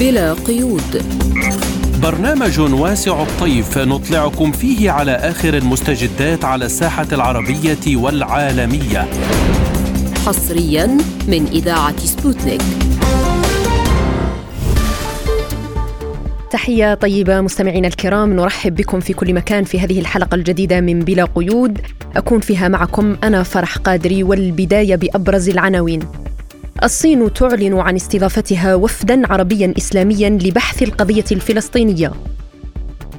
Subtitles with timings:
[0.00, 1.02] بلا قيود.
[2.02, 9.08] برنامج واسع الطيف نطلعكم فيه على آخر المستجدات على الساحة العربية والعالمية.
[10.26, 10.86] حصريا
[11.28, 12.62] من إذاعة سبوتنيك.
[16.50, 18.32] تحية طيبة مستمعينا الكرام.
[18.32, 21.80] نرحب بكم في كل مكان في هذه الحلقة الجديدة من بلا قيود.
[22.16, 26.00] أكون فيها معكم أنا فرح قادري والبداية بأبرز العناوين.
[26.84, 32.12] الصين تعلن عن استضافتها وفدا عربيا إسلاميا لبحث القضية الفلسطينية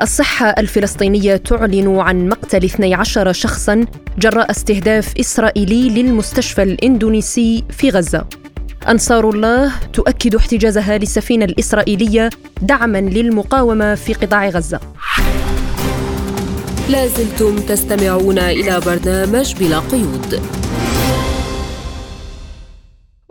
[0.01, 3.85] الصحة الفلسطينية تعلن عن مقتل 12 شخصا
[4.17, 8.25] جراء استهداف إسرائيلي للمستشفى الإندونيسي في غزة.
[8.89, 12.29] أنصار الله تؤكد احتجازها للسفينة الإسرائيلية
[12.61, 14.79] دعما للمقاومة في قطاع غزة.
[16.89, 20.41] لازلتم تستمعون إلى برنامج بلا قيود.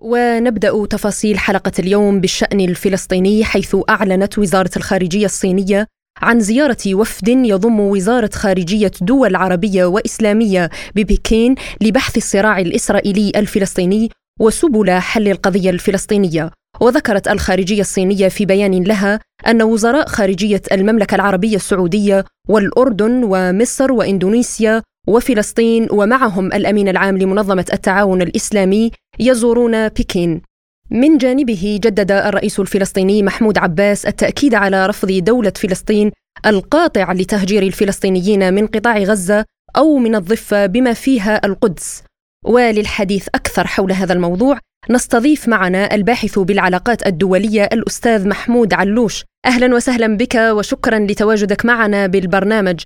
[0.05, 5.87] ونبدأ تفاصيل حلقة اليوم بالشأن الفلسطيني حيث أعلنت وزارة الخارجية الصينية
[6.23, 14.91] عن زيارة وفد يضم وزارة خارجية دول عربية وإسلامية ببكين لبحث الصراع الإسرائيلي الفلسطيني وسبل
[14.91, 16.51] حل القضية الفلسطينية.
[16.81, 24.83] وذكرت الخارجية الصينية في بيان لها أن وزراء خارجية المملكة العربية السعودية والأردن ومصر وإندونيسيا
[25.07, 30.43] وفلسطين ومعهم الأمين العام لمنظمة التعاون الإسلامي يزورون بكين.
[30.91, 36.13] من جانبه جدد الرئيس الفلسطيني محمود عباس التأكيد على رفض دولة فلسطين
[36.47, 39.45] القاطع لتهجير الفلسطينيين من قطاع غزة
[39.77, 42.03] أو من الضفة بما فيها القدس.
[42.45, 44.59] وللحديث أكثر حول هذا الموضوع
[44.91, 49.25] نستضيف معنا الباحث بالعلاقات الدولية الأستاذ محمود علوش.
[49.47, 52.81] أهلا وسهلا بك وشكرا لتواجدك معنا بالبرنامج.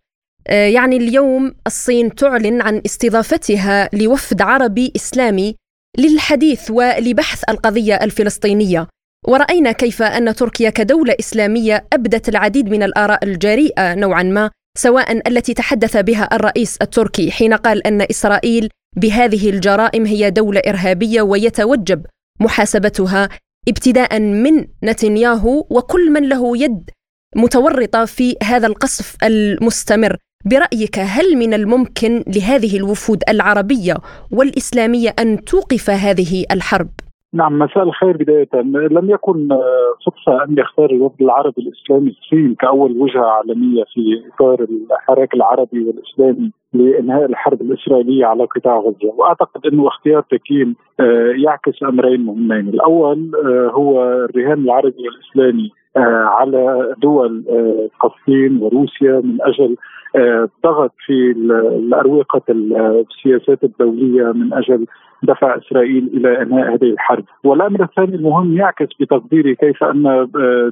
[0.48, 5.54] يعني اليوم الصين تعلن عن استضافتها لوفد عربي إسلامي
[5.98, 8.88] للحديث ولبحث القضية الفلسطينية.
[9.26, 15.54] ورأينا كيف أن تركيا كدولة إسلامية أبدت العديد من الآراء الجريئة نوعا ما سواء التي
[15.54, 22.06] تحدث بها الرئيس التركي حين قال أن إسرائيل بهذه الجرائم هي دولة إرهابية ويتوجب
[22.40, 23.28] محاسبتها
[23.68, 26.90] ابتداء من نتنياهو وكل من له يد
[27.36, 30.16] متورطة في هذا القصف المستمر.
[30.50, 33.94] برأيك هل من الممكن لهذه الوفود العربية
[34.32, 36.88] والإسلامية أن توقف هذه الحرب؟
[37.32, 38.48] نعم مساء الخير بداية.
[38.90, 39.48] لم يكن
[40.00, 46.50] صدفة أن يختار الوفد العربي الإسلامي الصين كأول وجهة عالمية في إطار الحراك العربي والإسلامي
[46.72, 49.14] لإنهاء الحرب الإسرائيلية على قطاع غزة.
[49.16, 52.68] وأعتقد أنه اختيار بكين آه، يعكس أمرين مهمين.
[52.68, 57.44] الأول آه، هو الرهان العربي والإسلامي آه، على دول
[58.00, 59.76] فلسطين وروسيا من أجل
[60.64, 61.30] ضغط في
[61.76, 64.86] الأروقة السياسات الدولية من أجل
[65.22, 70.28] دفع إسرائيل إلى إنهاء هذه الحرب، والامر الثاني المهم يعكس بتقديري كيف أن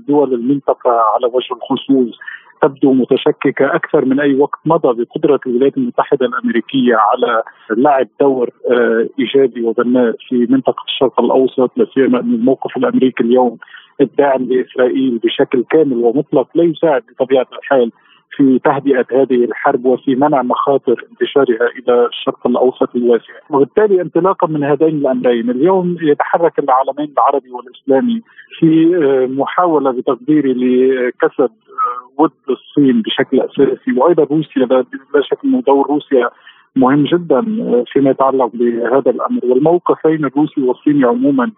[0.08, 2.18] دول المنطقة على وجه الخصوص
[2.62, 9.08] تبدو متشككة أكثر من أي وقت مضى بقدرة الولايات المتحدة الأمريكية على لعب دور آه،
[9.18, 13.58] إيجابي وبناء في منطقة الشرق الأوسط لا سيما أن الموقف الأمريكي اليوم
[14.00, 17.92] الداعم لإسرائيل بشكل كامل ومطلق لا يساعد بطبيعه الحال
[18.36, 24.64] في تهدئه هذه الحرب وفي منع مخاطر انتشارها إلى الشرق الأوسط الواسع، وبالتالي انطلاقا من
[24.64, 28.22] هذين الأمرين اليوم يتحرك العالمين العربي والإسلامي
[28.58, 35.62] في آه، محاولة بتقديري لكسب آه، ود الصين بشكل أساسي وأيضا روسيا لا شك إنه
[35.66, 36.30] دور روسيا
[36.76, 39.40] مهم جدا آه، فيما يتعلق بهذا الأمر.
[39.44, 41.50] والموقفين الروسي والصيني عموما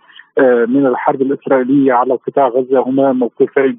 [0.69, 3.78] من الحرب الإسرائيلية على قطاع غزة هما موقفين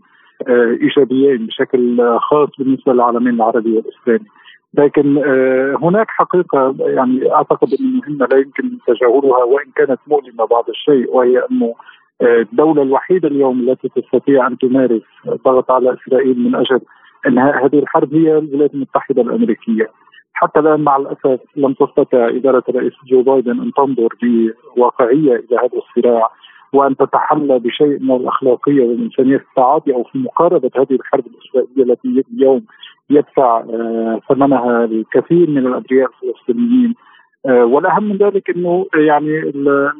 [0.81, 4.25] إيجابيين بشكل خاص بالنسبة للعالمين العربي والاسلامي.
[4.73, 10.69] لكن آه، هناك حقيقة يعني أعتقد انه مهمة لا يمكن تجاهلها وإن كانت مؤلمة بعض
[10.69, 11.75] الشيء وهي أنه
[12.21, 15.01] آه، الدولة الوحيدة اليوم التي تستطيع أن تمارس
[15.45, 16.81] ضغط على إسرائيل من أجل
[17.27, 19.89] إنهاء هذه الحرب هي الولايات المتحدة الأمريكية.
[20.33, 25.77] حتى الآن مع الأسف لم تستطع إدارة الرئيس جو بايدن أن تنظر بواقعية إلى هذا
[25.77, 26.29] الصراع
[26.73, 32.25] وأن تتحلى بشيء من الأخلاقية والإنسانية في التعاطي أو في مقاربة هذه الحرب الاسرائيليه التي
[32.33, 32.65] اليوم
[33.09, 36.95] يدفع آه، ثمنها الكثير من الابرياء الفلسطينيين
[37.45, 39.41] آه، والأهم من ذلك إنه يعني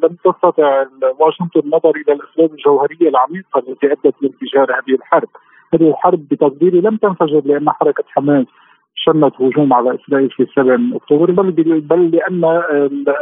[0.04, 0.86] لم تستطع
[1.20, 5.30] واشنطن النظر إلى الأسباب الجوهرية العميقة التي أدت لانفجار هذه الحرب.
[5.74, 8.46] هذه الحرب بتقديري لم تنفجر لأن حركة حماس
[8.96, 11.52] شنت هجوم على اسرائيل في 7 أكتوبر بل
[11.82, 12.46] بل لأن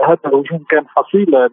[0.08, 1.50] هذا الهجوم كان حصيلة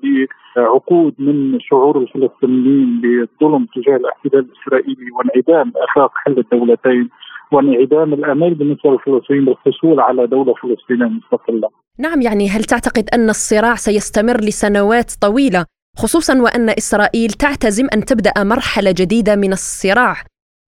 [0.56, 7.08] لعقود من شعور الفلسطينيين بالظلم تجاه الاحتلال الإسرائيلي وانعدام أخلاق حل الدولتين
[7.52, 11.68] وانعدام الأمال بالنسبة للفلسطينيين بالحصول على دولة فلسطينية مستقلة.
[11.98, 15.64] نعم يعني هل تعتقد أن الصراع سيستمر لسنوات طويلة
[15.96, 20.14] خصوصا وأن إسرائيل تعتزم أن تبدأ مرحلة جديدة من الصراع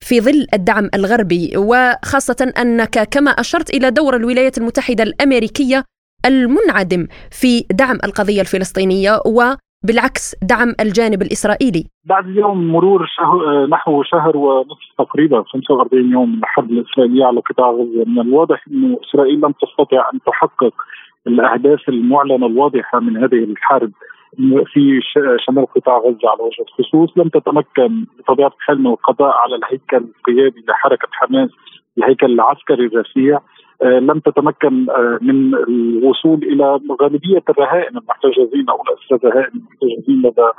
[0.00, 5.84] في ظل الدعم الغربي وخاصة أنك كما أشرت إلى دور الولايات المتحدة الأمريكية
[6.26, 11.84] المنعدم في دعم القضية الفلسطينية وبالعكس دعم الجانب الإسرائيلي.
[12.04, 17.70] بعد اليوم مرور شهر نحو شهر ونصف تقريبا 45 يوم من الحرب الإسرائيلية على قطاع
[17.70, 20.74] غزة، من الواضح انه إسرائيل لم تستطع أن تحقق
[21.26, 23.90] الأهداف المعلنة الواضحة من هذه الحرب
[24.66, 25.00] في
[25.46, 30.64] شمال قطاع غزة على وجه الخصوص لم تتمكن بطبيعه الحال من القضاء على الهيكل القيادي
[30.68, 31.50] لحركة حماس
[31.98, 33.40] الهيكل العسكري الرفيع
[33.82, 40.50] آه، لم تتمكن آه، من الوصول إلى غالبية الرهائن المحتجزين أو الاسرى الرهائن المحتجزين لدى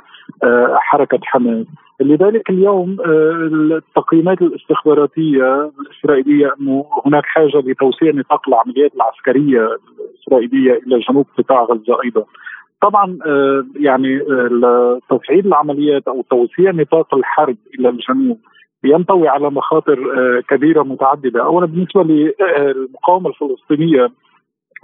[0.44, 1.66] آه، حركة حماس.
[2.00, 9.68] لذلك اليوم التقييمات الاستخباراتية الإسرائيلية انه هناك حاجة لتوسيع نطاق العمليات العسكرية
[10.00, 12.24] الإسرائيلية إلى جنوب قطاع غزة أيضا.
[12.82, 13.18] طبعا
[13.76, 14.20] يعني
[15.10, 18.38] تصعيد العمليات أو توسيع نطاق الحرب إلى الجنوب
[18.84, 24.08] ينطوي على مخاطر آه، كبيرة متعددة، اولا بالنسبة للمقاومه الفلسطينية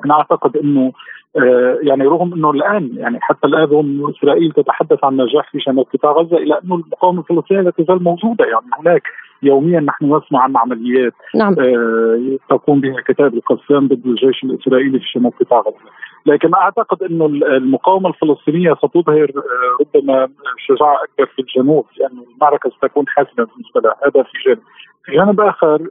[0.04, 0.92] أنا أعتقد إنه
[1.36, 6.12] آه، يعني رغم إنه الآن يعني حتى الآن إسرائيل تتحدث عن نجاح في شمال قطاع
[6.12, 8.44] غزة إلا أنه المقاومة الفلسطينية لا تزال موجودة.
[8.44, 9.02] يعني هناك
[9.42, 11.54] يوميا نحن نسمع عن عمليات نعم.
[11.58, 15.90] آه تقوم بها كتاب القسام ضد الجيش الإسرائيلي في شمال قطاع غزة.
[16.26, 20.28] لكن أعتقد إنه المقاومة الفلسطينية ستظهر آه، ربما
[20.58, 23.96] شجاعه أكبر في الجنوب لأنه المعركة ستكون حاسمة بالنسبة لها.
[24.06, 24.58] هذا في جانب.
[25.04, 25.88] في جانب آخر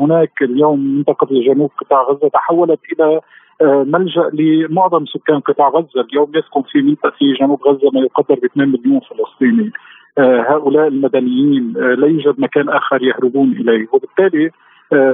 [0.00, 3.20] هناك اليوم منطقة الجنوب قطاع غزة تحولت إلى
[3.62, 8.34] آه، ملجأ لمعظم سكان قطاع غزة، اليوم يسكن في منطقة في جنوب غزة ما يقدر
[8.34, 9.72] ب 2 مليون فلسطيني.
[10.18, 14.50] آه، هؤلاء المدنيين لا يوجد مكان آخر يهربون إليه، وبالتالي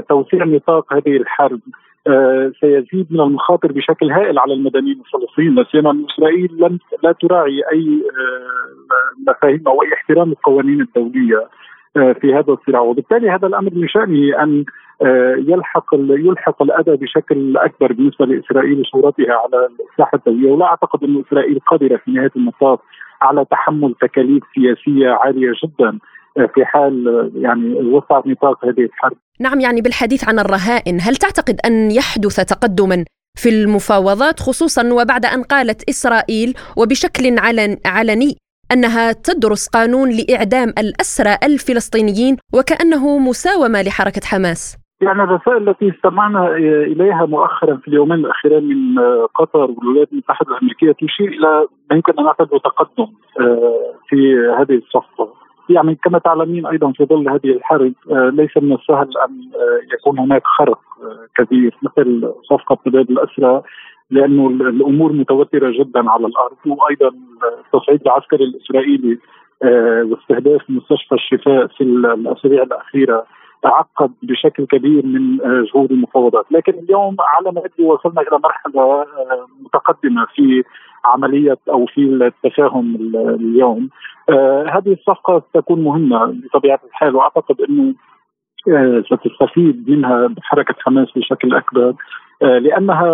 [0.08, 1.60] توسيع نطاق هذه الحرب
[2.60, 5.54] سيزيد من المخاطر بشكل هائل على المدنيين الفلسطينيين.
[5.54, 11.48] لا سيما إسرائيل لم لا تراعي أي آه، مفاهيم أو أي احترام القوانين الدولية
[11.96, 12.80] آه، في هذا الصراع.
[12.80, 14.64] وبالتالي هذا الأمر من شانه ان
[15.38, 20.52] يلحق يلحق الأذى بشكل أكبر بالنسبة لإسرائيل وصورتها على الساحة الدولية.
[20.52, 22.78] ولا أعتقد أن إسرائيل قادرة في نهاية المطاف
[23.22, 25.98] على تحمل تكاليف سياسية عالية جدا.
[26.46, 29.16] في حال يعني وسع نطاق هذه الحرب.
[29.40, 33.04] نعم يعني بالحديث عن الرهائن هل تعتقد أن يحدث تقدما
[33.42, 38.36] في المفاوضات خصوصا وبعد أن قالت إسرائيل وبشكل علن علني
[38.72, 46.56] أنها تدرس قانون لإعدام الأسرى الفلسطينيين وكأنه مساومة لحركة حماس؟ يعني الرسائل التي استمعنا
[46.92, 48.98] إليها مؤخرا في اليومين الأخيرين من
[49.34, 53.06] قطر والولايات المتحدة الأمريكية تشير إلى ما يمكن أن نعتبره تقدم
[53.40, 55.34] آه، في هذه الصفقه
[55.70, 60.18] يعني كما تعلمين أيضا في ظل هذه الحرب آه، ليس من السهل أن آه، يكون
[60.18, 63.62] هناك خرق آه، كبير مثل صفقة تبادل الأسرى
[64.10, 67.10] لأنه الأمور متوترة جدا على الأرض وأيضا
[67.66, 69.18] التصعيد العسكري الإسرائيلي
[70.10, 73.24] واستهداف مستشفى الشفاء في الأسابيع الأخيرة
[73.62, 79.06] تعقد بشكل كبير من جهود المفاوضات، لكن اليوم على ما ادري وصلنا إلى مرحلة
[79.62, 80.64] متقدمة في
[81.08, 82.96] عملية أو في التفاهم
[83.40, 83.88] اليوم.
[84.30, 87.94] آه هذه الصفقة ستكون مهمة بطبيعة الحال وأعتقد إنه
[88.68, 91.94] آه ستستفيد منها حركه حماس بشكل أكبر
[92.42, 93.06] آه لأنها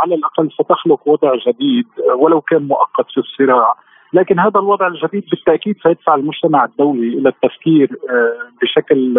[0.00, 1.86] على الأقل ستخلق وضع جديد
[2.16, 3.74] ولو كان مؤقت في الصراع.
[4.12, 7.88] لكن هذا الوضع الجديد بالتأكيد سيدفع المجتمع الدولي إلى التفكير
[8.62, 9.14] بشكل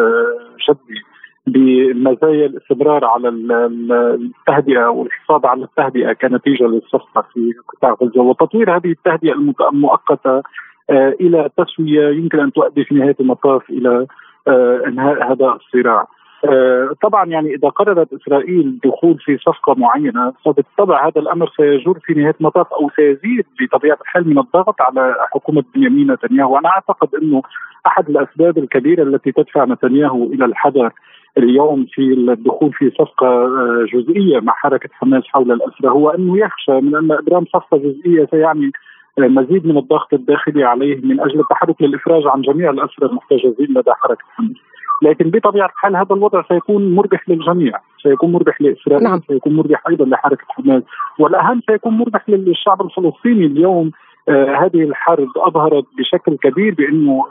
[0.70, 1.02] جدي.
[1.48, 9.34] بمزايا الاستمرار على التهدئة والحفاظ على التهدئة كنتيجة للصفقة في قطاع غزة وتطوير هذه التهدئة
[9.74, 10.42] المؤقتة
[10.90, 14.08] آه، إلى تسوية يمكن أن تؤدي في نهاية المطاف إلى
[14.48, 16.08] آه، إنهاء هذا الصراع.
[16.46, 22.14] آه، طبعا يعني إذا قررت إسرائيل الدخول في صفقة معينة فبالطبع هذا الأمر سيجر في
[22.14, 27.42] نهاية المطاف أو سيزيد بطبيعة الحال من الضغط على حكومة بنيامين نتنياهو، وأنا أعتقد إنه
[27.88, 30.92] أحد الأسباب الكبيرة التي تدفع نتنياهو إلى الحذر
[31.38, 36.72] اليوم في الدخول في صفقة آه، جزئية مع حركة حماس حول الاسرى هو أنه يخشى
[36.72, 38.72] من أن ابرام صفقة جزئية سيعني
[39.20, 43.92] آه، مزيد من الضغط الداخلي عليه من أجل التحرك للإفراج عن جميع الاسرى المحتجزين لدى
[43.92, 44.58] حركة حماس.
[45.04, 47.74] لكن بطبيعة الحال هذا الوضع سيكون مربح للجميع،
[48.04, 49.22] سيكون مربح لإسرائيل، نعم.
[49.28, 50.84] سيكون مربح أيضا لحركة حماس،
[51.20, 53.92] والأهم سيكون مربح للشعب الفلسطيني اليوم
[54.30, 57.24] هذه الحرب أظهرت بشكل كبير بأنه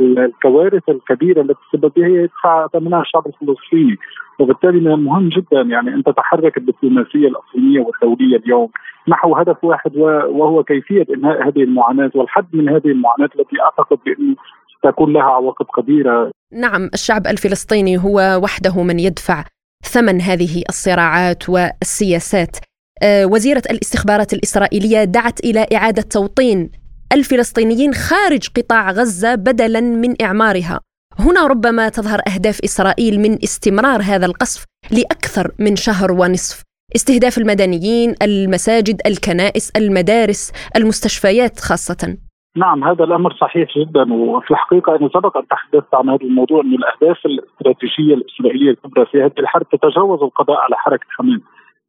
[0.00, 3.96] الكوارث الكبيرة التي تسبب بها يدفع ثمنها الشعب الفلسطيني.
[4.38, 8.68] وبالتالي من المهم جدا يعني أن تتحرك الدبلوماسية الاقليميه والدولية اليوم.
[9.08, 14.36] نحو هدف واحد وهو كيفية إنهاء هذه المعاناة والحد من هذه المعاناة التي أعتقد بانه
[14.82, 16.30] تكون لها عواقب كبيرة.
[16.52, 19.44] نعم الشعب الفلسطيني هو وحده من يدفع
[19.82, 22.56] ثمن هذه الصراعات والسياسات.
[22.56, 26.70] آه، وزيرة الاستخبارات الإسرائيلية دعت إلى إعادة توطين
[27.12, 30.80] الفلسطينيين خارج قطاع غزة بدلا من إعمارها.
[31.18, 36.62] هنا ربما تظهر أهداف إسرائيل من استمرار هذا القصف لأكثر من شهر ونصف.
[36.96, 42.16] استهداف المدنيين المساجد الكنائس المدارس المستشفيات خاصة.
[42.56, 46.74] نعم هذا الأمر صحيح جدا وفي الحقيقة أنا سبق أن تحدثت عن هذا الموضوع ان
[46.74, 51.40] الأهداف الاستراتيجية الإسرائيلية الكبرى في هذه الحرب تتجاوز القضاء على حركة حماس.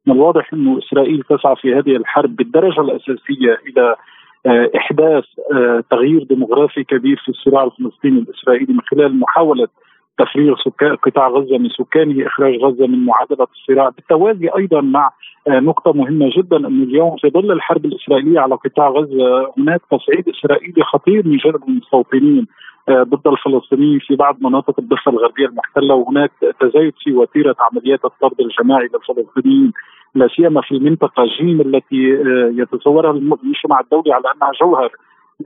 [0.07, 3.95] من الواضح إنه إسرائيل تسعى في هذه الحرب بالدرجة الأساسية إلى
[4.45, 9.67] آه، إحداث آه، تغيير ديموغرافي كبير في الصراع الفلسطيني الإسرائيلي من خلال محاولة
[10.17, 10.55] تفريغ
[11.03, 15.11] قطاع غزة من سكانه، إخراج غزة من معادلة الصراع، بالتوازي أيضا مع
[15.47, 20.29] آه، نقطة مهمة جدا أن اليوم في ظل الحرب الإسرائيلية على قطاع غزة هناك تصعيد
[20.29, 22.47] إسرائيلي خطير من جانب المستوطنين.
[22.89, 28.89] ضد الفلسطينيين في بعض مناطق الضفة الغربية المحتلة وهناك تزايد في وتيرة عمليات الطرد الجماعي
[28.93, 29.73] للفلسطينيين
[30.15, 34.91] لا سيما في المنطقة جيم التي آه، يتصورها المجتمع الدولي على أنها جوهر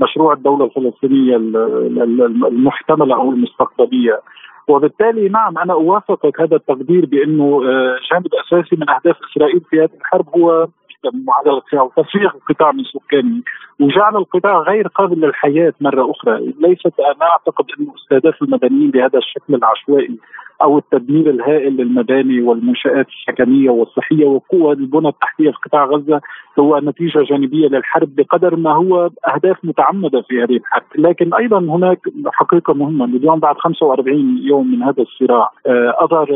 [0.01, 1.35] مشروع الدولة الفلسطينية
[2.47, 4.21] المحتملة أو المستقبلية.
[4.67, 9.89] وبالتالي نعم أنا أوافقك هذا التقدير بأنه آه، جانب أساسي من أهداف إسرائيل في هذه
[9.99, 10.67] الحرب هو
[11.05, 13.41] معادلة وتفريغ القطاع من سكانه.
[13.79, 19.55] وجعل القطاع غير قابل للحياة مرة أخرى، ليست أنا أعتقد أنه استهداف المدنيين بهذا الشكل
[19.55, 20.17] العشوائي.
[20.61, 26.21] أو التدمير الهائل للمباني والمنشآت السكنية والصحية وقوى البنى التحتية في قطاع غزة
[26.59, 31.99] هو نتيجة جانبية للحرب بقدر ما هو أهداف متعمدة في هذه الحرب، لكن أيضا هناك
[32.25, 35.51] حقيقة مهمة اليوم بعد 45 يوم من هذا الصراع.
[35.67, 36.27] آه، أظهر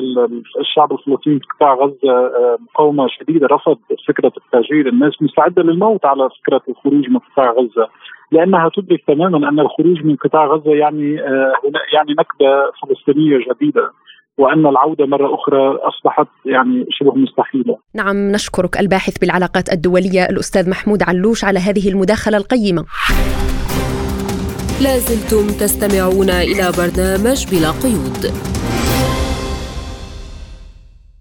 [0.60, 3.78] الشعب الفلسطيني في قطاع غزة آه، مقاومة شديدة رفض
[4.08, 7.88] فكرة التهجير، الناس مستعدة للموت على فكرة الخروج من قطاع غزة.
[8.32, 11.54] لأنها تدرك تماما أن الخروج من قطاع غزة يعني آه،
[11.94, 13.92] يعني نكبة فلسطينية جديدة.
[14.38, 17.78] وأن العودة مرة أخرى أصبحت يعني شبه مستحيلة.
[17.94, 22.86] نعم نشكرك الباحث بالعلاقات الدولية الأستاذ محمود علوش على هذه المداخلة القيمة.
[24.84, 28.34] لازلتم تستمعون إلى برنامج بلا قيود.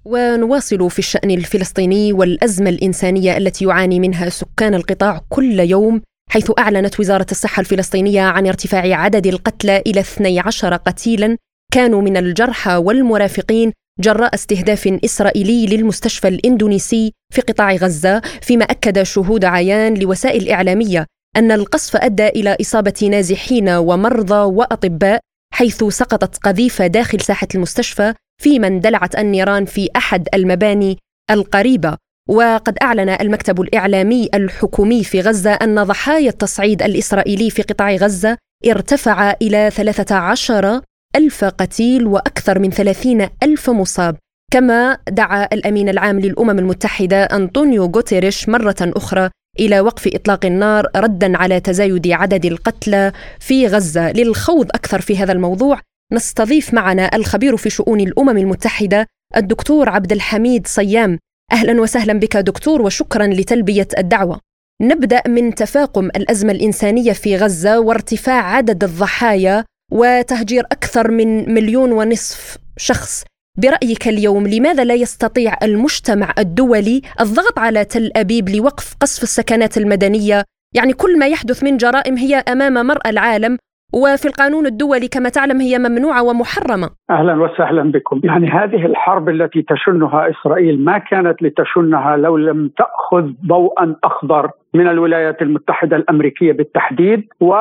[0.04, 7.00] ونواصل في الشأن الفلسطيني والأزمة الإنسانية التي يعاني منها سكان القطاع كل يوم حيث أعلنت
[7.00, 11.37] وزارة الصحة الفلسطينية عن ارتفاع عدد القتلى إلى 12 قتيلا
[11.72, 19.44] كانوا من الجرحى والمرافقين جراء استهداف إسرائيلي للمستشفى الإندونيسي في قطاع غزة فيما أكد شهود
[19.44, 25.20] عيان لوسائل إعلامية أن القصف أدى إلى إصابة نازحين ومرضى وأطباء
[25.54, 30.98] حيث سقطت قذيفة داخل ساحة المستشفى فيما اندلعت النيران في أحد المباني
[31.30, 31.96] القريبة.
[32.28, 38.36] وقد أعلن المكتب الإعلامي الحكومي في غزة أن ضحايا التصعيد الإسرائيلي في قطاع غزة
[38.66, 40.80] ارتفع إلى 13
[41.16, 44.16] ألف قتيل وأكثر من 30 ألف مصاب.
[44.52, 51.37] كما دعا الأمين العام للأمم المتحدة أنطونيو غوتيريش مرة أخرى إلى وقف إطلاق النار ردا
[51.37, 54.12] على تزايد عدد القتلى في غزة.
[54.12, 55.81] للخوض أكثر في هذا الموضوع
[56.12, 61.19] نستضيف معنا الخبير في شؤون الأمم المتحدة الدكتور عبد الحميد صيام.
[61.52, 64.40] أهلا وسهلا بك دكتور وشكرا لتلبية الدعوة.
[64.83, 72.56] نبدأ من تفاقم الأزمة الإنسانية في غزة وارتفاع عدد الضحايا وتهجير أكثر من مليون ونصف
[72.76, 73.25] شخص.
[73.62, 80.44] برأيك اليوم لماذا لا يستطيع المجتمع الدولي الضغط على تل أبيب لوقف قصف السكنات المدنية؟
[80.75, 83.58] يعني كل ما يحدث من جرائم هي أمام مرأى العالم
[83.94, 86.90] وفي القانون الدولي كما تعلم هي ممنوعة ومحرمة.
[87.11, 93.32] أهلا وسهلا بكم، يعني هذه الحرب التي تشنها إسرائيل ما كانت لتشنها لو لم تأخذ
[93.46, 97.54] ضوءا أخضر من الولايات المتحدة الأمريكية بالتحديد و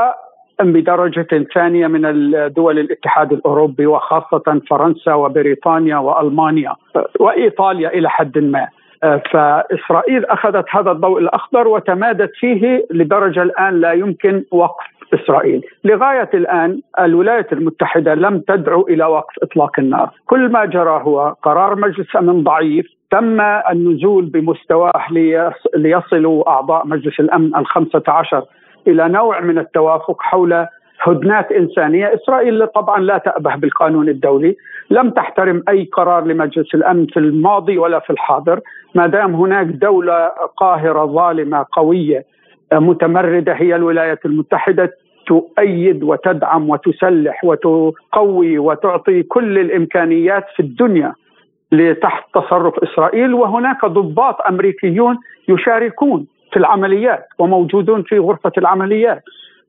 [0.63, 2.01] بدرجة ثانية من
[2.53, 6.75] دول الاتحاد الأوروبي وخاصة فرنسا وبريطانيا وألمانيا
[7.19, 8.67] وإيطاليا إلى حد ما.
[9.31, 16.81] فإسرائيل أخذت هذا الضوء الأخضر وتمادت فيه لدرجة الآن لا يمكن وقف إسرائيل، لغاية الآن
[16.99, 22.43] الولايات المتحدة لم تدعو إلى وقف إطلاق النار، كل ما جرى هو قرار مجلس أمن
[22.43, 22.87] ضعيف.
[23.11, 25.05] تم النزول بمستواه
[25.75, 28.43] ليصلوا أعضاء مجلس الأمن الخمسة عشر
[28.88, 30.65] إلى نوع من التوافق حول
[31.01, 34.55] هدنات إنسانية، إسرائيل طبعا لا تأبه بالقانون الدولي،
[34.89, 38.59] لم تحترم أي قرار لمجلس الأمن في الماضي ولا في الحاضر،
[38.95, 42.25] ما دام هناك دولة قاهرة ظالمة قوية
[42.73, 44.93] متمردة هي الولايات المتحدة
[45.27, 51.13] تؤيد وتدعم وتسلح وتقوي وتعطي كل الإمكانيات في الدنيا
[51.71, 53.33] لتحت تصرف إسرائيل.
[53.33, 55.17] وهناك ضباط أمريكيون
[55.50, 59.24] يشاركون في العمليات وموجودون في غرفة العمليات.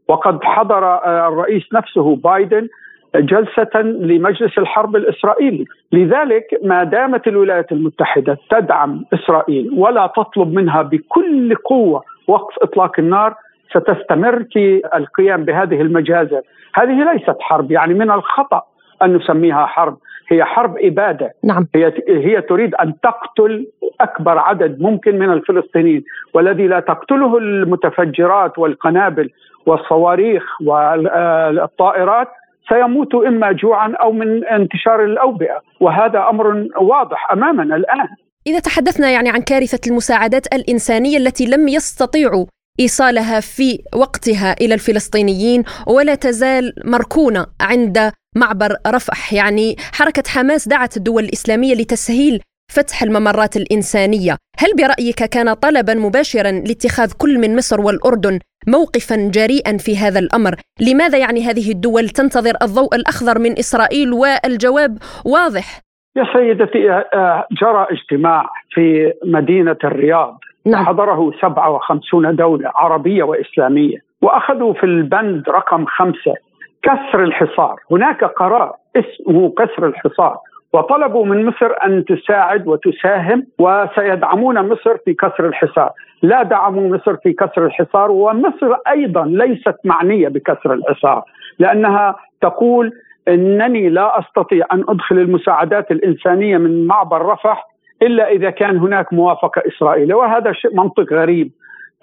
[0.08, 0.94] وقد حضر
[1.28, 2.68] الرئيس نفسه بايدن
[3.16, 5.64] جلسة لمجلس الحرب الإسرائيلي.
[5.92, 13.34] لذلك ما دامت الولايات المتحدة تدعم إسرائيل ولا تطلب منها بكل قوة وقف إطلاق النار
[13.70, 16.42] ستستمر في القيام بهذه المجازر.
[16.74, 18.62] هذه ليست حرب يعني من الخطأ
[19.02, 19.98] أن نسميها حرب.
[20.28, 21.32] هي حرب إبادة.
[21.44, 21.66] نعم.
[21.74, 23.66] هي, هي تريد أن تقتل
[24.00, 26.04] أكبر عدد ممكن من الفلسطينيين
[26.34, 29.30] والذي لا تقتله المتفجرات والقنابل
[29.66, 32.28] والصواريخ والطائرات
[32.68, 35.60] سيموت إما جوعا أو من انتشار الأوبئة.
[35.80, 38.08] وهذا أمر واضح أمامنا الآن.
[38.46, 42.46] إذا تحدثنا يعني عن كارثة المساعدات الإنسانية التي لم يستطيعوا
[42.80, 50.96] إيصالها في وقتها إلى الفلسطينيين ولا تزال مركونة عند معبر رفح يعني حركة حماس دعت
[50.96, 52.40] الدول الإسلامية لتسهيل
[52.76, 59.76] فتح الممرات الإنسانية، هل برأيك كان طلبا مباشرا لاتخاذ كل من مصر والأردن موقفا جريئا
[59.76, 65.80] في هذا الأمر؟ لماذا يعني هذه الدول تنتظر الضوء الأخضر من إسرائيل والجواب واضح؟
[66.16, 70.84] يا سيدتي آه، جرى اجتماع في مدينة الرياض نعم.
[70.84, 76.34] حضره 57 دولة عربية وإسلامية وأخذوا في البند رقم خمسة
[76.82, 80.36] كسر الحصار، هناك قرار اسمه كسر الحصار
[80.72, 85.90] وطلبوا من مصر أن تساعد وتساهم وسيدعمون مصر في كسر الحصار،
[86.22, 91.22] لا دعموا مصر في كسر الحصار ومصر أيضا ليست معنية بكسر الحصار
[91.58, 92.92] لأنها تقول
[93.28, 97.71] إنني لا أستطيع أن أدخل المساعدات الإنسانية من معبر رفح
[98.02, 101.50] إلا إذا كان هناك موافقة إسرائيلية وهذا شيء منطق غريب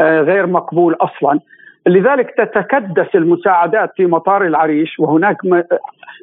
[0.02, 1.40] آه، غير مقبول أصلا.
[1.88, 5.38] لذلك تتكدس المساعدات في مطار العريش وهناك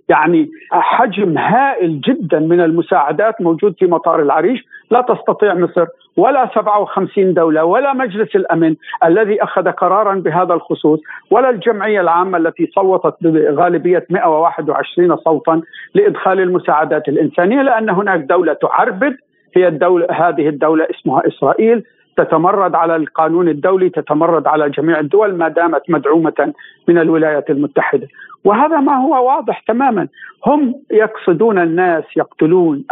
[0.08, 4.64] يعني حجم هائل جدا من المساعدات موجود في مطار العريش.
[4.90, 11.50] لا تستطيع مصر ولا 57 دولة ولا مجلس الأمن الذي أخذ قرارا بهذا الخصوص ولا
[11.50, 15.62] الجمعية العامة التي صوتت بغالبية 121 صوتا
[15.94, 19.16] لإدخال المساعدات الإنسانية لأن هناك دولة تعربد
[19.54, 21.84] هي الدولة هذه الدولة اسمها إسرائيل
[22.16, 26.52] تتمرد على القانون الدولي تتمرد على جميع الدول ما دامت مدعومة
[26.88, 28.08] من الولايات المتحدة.
[28.44, 30.08] وهذا ما هو واضح تماما.
[30.46, 32.84] هم يقصدون الناس يقتلون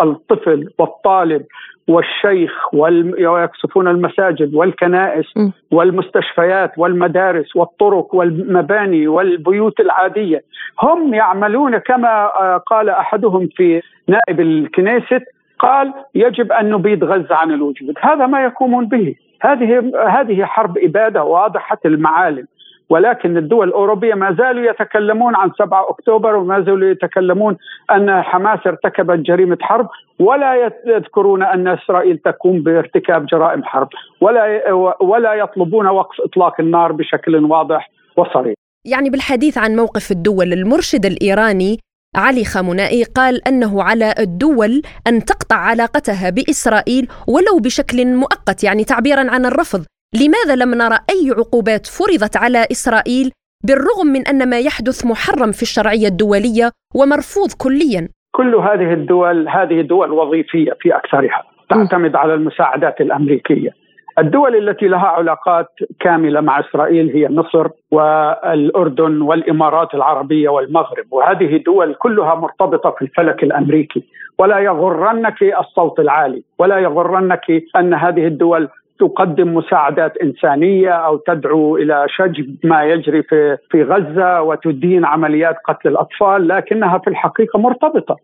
[0.00, 1.42] الطفل والطالب
[1.88, 5.26] والشيخ ويقصفون المساجد والكنائس
[5.70, 10.42] والمستشفيات والمدارس والطرق والمباني والبيوت العادية.
[10.82, 12.08] هم يعملون كما
[12.40, 15.22] آه، قال أحدهم في نائب الكنيست
[15.58, 21.24] قال يجب أن نبيد غزة عن الوجود، هذا ما يقومون به، هذه هذه حرب إبادة
[21.24, 22.46] واضحة المعالم،
[22.90, 27.56] ولكن الدول الأوروبية ما زالوا يتكلمون عن 7 أكتوبر وما زالوا يتكلمون
[27.90, 29.88] أن حماس ارتكبت جريمة حرب.
[30.18, 33.88] ولا يذكرون أن إسرائيل تقوم بارتكاب جرائم حرب.
[34.20, 38.54] ولا ولا يطلبون وقف إطلاق النار بشكل واضح وصريح.
[38.84, 41.78] يعني بالحديث عن موقف الدول المرشد الإيراني
[42.16, 49.30] علي خامنائي قال أنه على الدول أن تقطع علاقتها بإسرائيل ولو بشكل مؤقت يعني تعبيرا
[49.30, 49.84] عن الرفض.
[50.14, 53.30] لماذا لم نرى أي عقوبات فرضت على إسرائيل
[53.64, 59.80] بالرغم من أن ما يحدث محرم في الشرعية الدولية ومرفوض كليا؟ كل هذه الدول هذه
[59.80, 63.70] دول وظيفية في أكثرها تعتمد على المساعدات الأمريكية.
[64.18, 65.68] الدول التي لها علاقات
[66.00, 71.04] كاملة مع إسرائيل هي مصر والأردن والإمارات العربية والمغرب.
[71.10, 74.04] وهذه دول كلها مرتبطة في الفلك الأمريكي.
[74.38, 77.44] ولا يغرنك الصوت العالي ولا يغرنك
[77.76, 84.42] أن هذه الدول تقدم مساعدات إنسانية أو تدعو إلى شجب ما يجري في في غزة
[84.42, 88.16] وتدين عمليات قتل الأطفال لكنها في الحقيقة مرتبطة.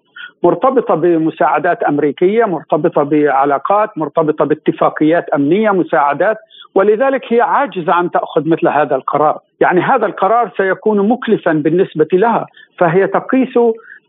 [0.43, 6.37] مرتبطة بمساعدات أمريكية، مرتبطة بعلاقات، مرتبطة باتفاقيات أمنية، مساعدات،
[6.75, 12.47] ولذلك هي عاجزة عن تأخذ مثل هذا القرار، يعني هذا القرار سيكون مكلفا بالنسبة لها،
[12.79, 13.59] فهي تقيس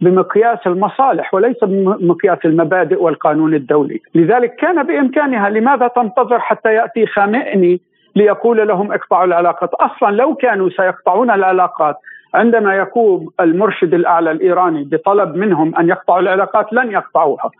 [0.01, 7.79] بمقياس المصالح وليس بمقياس المبادئ والقانون الدولي، لذلك كان بإمكانها لماذا تنتظر حتى يأتي خامئني
[8.15, 11.95] ليقول لهم اقطعوا العلاقات، أصلا لو كانوا سيقطعون العلاقات
[12.33, 17.51] عندما يقوم المرشد الأعلى الإيراني بطلب منهم أن يقطعوا العلاقات لن يقطعوها.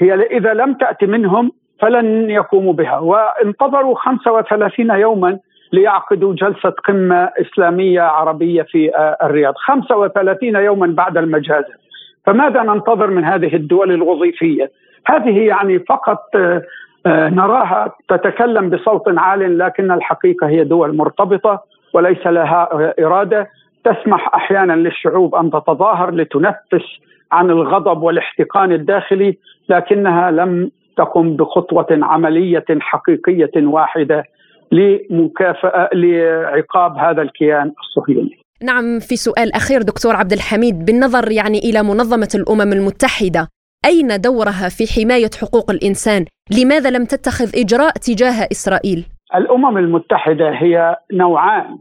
[0.00, 2.98] هي إذا لم تأتي منهم فلن يقوموا بها.
[2.98, 5.38] وانتظروا 35 يوما
[5.72, 9.54] ليعقدوا جلسة قمة إسلامية عربية في آه، الرياض.
[9.56, 11.76] 35 يوما بعد المجازر.
[12.26, 14.70] فماذا ننتظر من هذه الدول الوظيفية؟
[15.06, 16.62] هذه يعني فقط آه،
[17.06, 21.62] آه، نراها تتكلم بصوت عال لكن الحقيقة هي دول مرتبطة
[21.94, 22.68] وليس لها
[23.00, 23.48] إرادة.
[23.84, 26.86] تسمح أحيانا للشعوب أن تتظاهر لتنفس
[27.32, 29.38] عن الغضب والاحتقان الداخلي
[29.68, 34.24] لكنها لم تقم بخطوة عملية حقيقية واحدة
[34.72, 38.38] لمكافأة لعقاب هذا الكيان الصهيوني.
[38.62, 43.48] نعم في سؤال أخير دكتور عبد الحميد بالنظر يعني إلى منظمة الأمم المتحدة
[43.84, 46.24] أين دورها في حماية حقوق الإنسان؟
[46.58, 51.78] لماذا لم تتخذ إجراء تجاه إسرائيل؟ الأمم المتحدة هي نوعان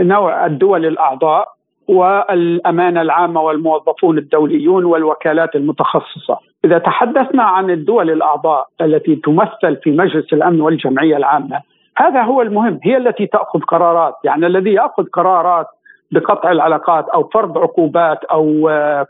[0.00, 1.48] نوع الدول الأعضاء
[1.88, 6.38] والأمانة العامة والموظفون الدوليون والوكالات المتخصصة.
[6.64, 11.60] إذا تحدثنا عن الدول الأعضاء التي تمثل في مجلس الأمن والجمعية العامة
[11.96, 14.14] هذا هو المهم هي التي تأخذ قرارات.
[14.24, 15.66] يعني الذي يأخذ قرارات
[16.10, 19.06] بقطع العلاقات أو فرض عقوبات أو آه،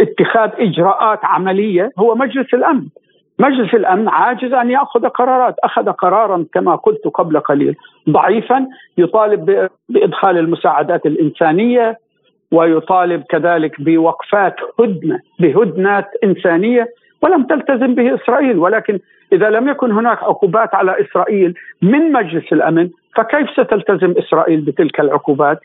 [0.00, 2.86] اتخاذ إجراءات عملية هو مجلس الأمن.
[3.38, 7.76] مجلس الأمن عاجز أن يأخذ قرارات، أخذ قرارا كما قلت قبل قليل
[8.10, 8.66] ضعيفا
[8.98, 11.98] يطالب بإدخال المساعدات الإنسانية
[12.52, 16.88] ويطالب كذلك بوقفات هدنه بهدنات إنسانية
[17.22, 18.58] ولم تلتزم به إسرائيل.
[18.58, 18.98] ولكن
[19.32, 25.60] إذا لم يكن هناك عقوبات على إسرائيل من مجلس الأمن فكيف ستلتزم إسرائيل بتلك العقوبات؟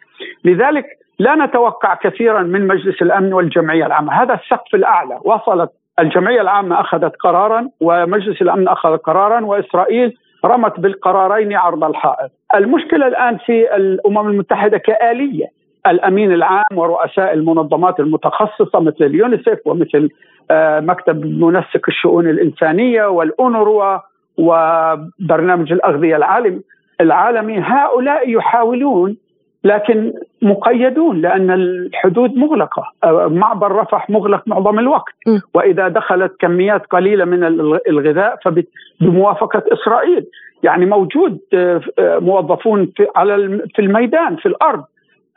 [0.46, 0.86] لذلك
[1.20, 5.20] لا نتوقع كثيرا من مجلس الأمن والجمعية العامة، هذا السقف الأعلى.
[5.24, 12.32] وصلت الجمعية العامة أخذت قرارا ومجلس الأمن أخذ قرارا وإسرائيل رمت بالقرارين عرض الحائط.
[12.56, 15.46] المشكلة الآن في الأمم المتحدة كآلية
[15.88, 20.10] الأمين العام ورؤساء المنظمات المتخصصة مثل اليونيسف ومثل
[20.52, 23.98] آه، مكتب منسق الشؤون الإنسانية والأونروا
[24.38, 26.62] وبرنامج الأغذية العالمي
[27.02, 29.18] العالمي هؤلاء يحاولون
[29.64, 32.84] لكن مقيدون لأن الحدود مغلقة.
[33.04, 35.14] آه، معبر رفح مغلق معظم الوقت.
[35.54, 37.44] وإذا دخلت كميات قليلة من
[37.90, 40.26] الغذاء فبموافقه إسرائيل.
[40.64, 44.84] يعني موجود آه، موظفون في على في الميدان في الأرض.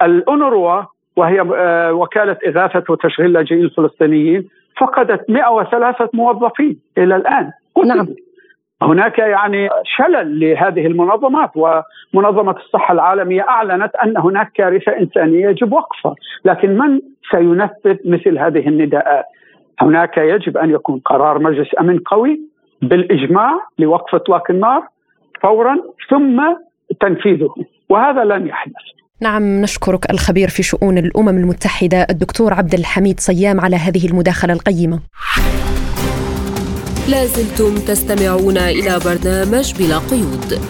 [0.03, 0.83] الأونروا
[1.17, 4.49] وهي آه، وكالة إغاثة وتشغيل اللاجئين الفلسطينيين
[4.81, 7.51] فقدت 103 موظفين إلى الآن.
[7.87, 8.07] نعم.
[8.83, 16.15] هناك يعني شلل لهذه المنظمات ومنظمة الصحة العالمية أعلنت أن هناك كارثة إنسانية يجب وقفها.
[16.45, 19.25] لكن من سينفذ مثل هذه النداءات؟
[19.81, 22.41] هناك يجب أن يكون قرار مجلس أمن قوي
[22.83, 24.83] بالإجماع لوقف إطلاق النار
[25.43, 25.77] فورا
[26.11, 26.43] ثم
[27.01, 27.55] تنفيذه
[27.89, 28.75] وهذا لن يحدث.
[29.23, 35.01] نعم نشكرك الخبير في شؤون الأمم المتحدة الدكتور عبد الحميد صيام على هذه المداخلة القيمة.
[37.09, 40.61] لازلتم تستمعون إلى برنامج بلا قيود.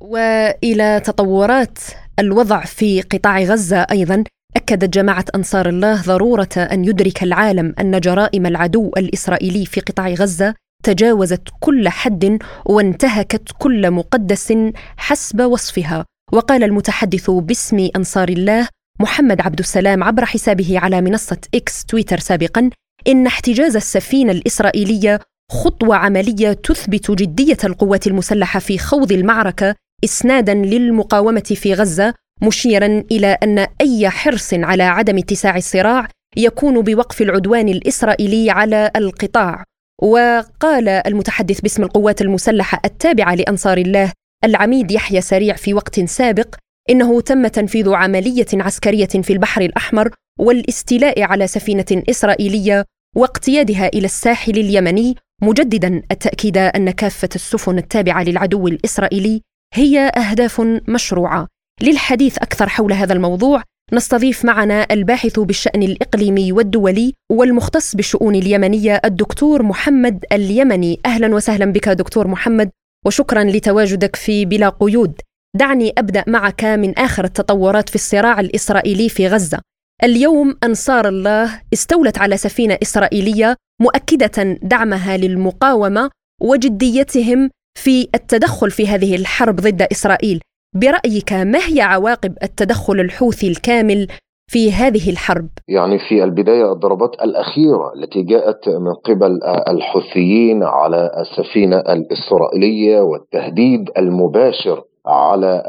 [0.00, 1.78] وإلى تطورات
[2.18, 4.24] الوضع في قطاع غزة أيضا
[4.56, 10.54] أكدت جماعة أنصار الله ضرورة أن يدرك العالم أن جرائم العدو الإسرائيلي في قطاع غزة
[10.84, 14.54] تجاوزت كل حد وانتهكت كل مقدس
[14.96, 18.68] حسب وصفها وقال المتحدث باسم أنصار الله
[19.00, 22.70] محمد عبد السلام عبر حسابه على منصة إكس تويتر سابقا
[23.08, 31.40] إن احتجاز السفينة الإسرائيلية خطوة عملية تثبت جدية القوات المسلحة في خوض المعركة إسنادا للمقاومة
[31.56, 38.50] في غزة مشيرا إلى أن أي حرص على عدم اتساع الصراع يكون بوقف العدوان الإسرائيلي
[38.50, 39.64] على القطاع.
[40.02, 44.12] وقال المتحدث باسم القوات المسلحة التابعة لأنصار الله
[44.44, 46.54] العميد يحيى سريع في وقت سابق
[46.90, 52.84] إنه تم تنفيذ عملية عسكرية في البحر الأحمر والاستيلاء على سفينة إسرائيلية
[53.16, 59.40] واقتيادها إلى الساحل اليمني مجددا التأكيد أن كافة السفن التابعة للعدو الإسرائيلي
[59.74, 61.46] هي أهداف مشروعة.
[61.82, 69.62] للحديث أكثر حول هذا الموضوع نستضيف معنا الباحث بالشأن الإقليمي والدولي والمختص بالشؤون اليمنية الدكتور
[69.62, 71.00] محمد اليمني.
[71.06, 72.70] أهلا وسهلا بك دكتور محمد
[73.06, 75.20] وشكرا لتواجدك في بلا قيود.
[75.54, 79.58] دعني أبدأ معك من آخر التطورات في الصراع الإسرائيلي في غزة
[80.04, 86.10] اليوم أنصار الله استولت على سفينة إسرائيلية مؤكدة دعمها للمقاومة
[86.42, 90.40] وجديتهم في التدخل في هذه الحرب ضد إسرائيل
[90.74, 94.06] برأيك ما هي عواقب التدخل الحوثي الكامل
[94.50, 101.76] في هذه الحرب؟ يعني في البداية الضربات الأخيرة التي جاءت من قبل الحوثيين على السفينة
[101.76, 105.62] الإسرائيلية والتهديد المباشر على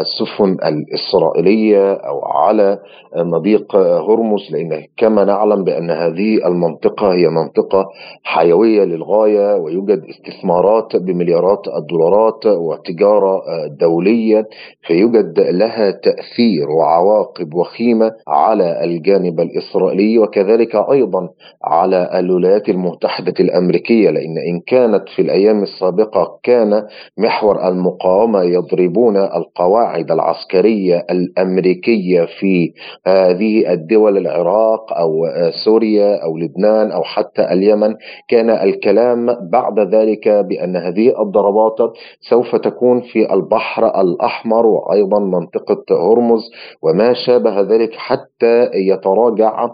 [0.00, 2.78] السفن الإسرائيلية أو على
[3.16, 7.84] مضيق هرمز لأن كما نعلم بأن هذه المنطقة هي منطقة
[8.24, 13.42] حيوية للغاية ويوجد استثمارات بمليارات الدولارات وتجارة
[13.80, 14.44] دولية
[14.86, 21.28] فيوجد لها تأثير وعواقب وخيمة على الجانب الإسرائيلي وكذلك أيضا
[21.64, 26.86] على الولايات المتحدة الأمريكية لأن إن كانت في الأيام السابقة كان
[27.18, 32.72] محور المقاومة يضربون القواعد العسكرية الأمريكية في
[33.06, 35.26] هذه الدول العراق أو
[35.64, 37.94] سوريا أو لبنان أو حتى اليمن.
[38.28, 41.76] كان الكلام بعد ذلك بأن هذه الضربات
[42.20, 46.50] سوف تكون في البحر الأحمر وأيضا منطقة هرمز
[46.82, 49.68] وما شابه ذلك حتى يتراجع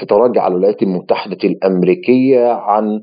[0.00, 3.00] تتراجع الولايات المتحدة الأمريكية عن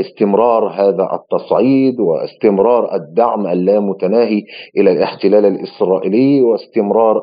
[0.00, 4.42] استمرار هذا التصعيد واستمرار الدعم اللامتناهي
[4.76, 7.22] إلى الاحتلال الإسرائيلي واستمرار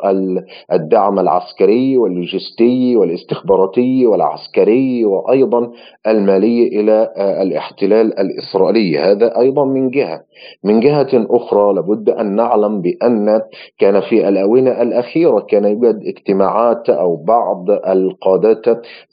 [0.74, 5.72] الدعم العسكري واللوجستي والاستخباراتي والعسكري وأيضا
[6.08, 9.00] المالي إلى الاحتلال الإسرائيلي.
[9.00, 10.22] هذا أيضا من جهة.
[10.64, 13.42] من جهة أخرى لابد أن نعلم بأن
[13.80, 18.66] كان في الآونة الأخيرة كان يوجد اجتماعات أو بعض القادات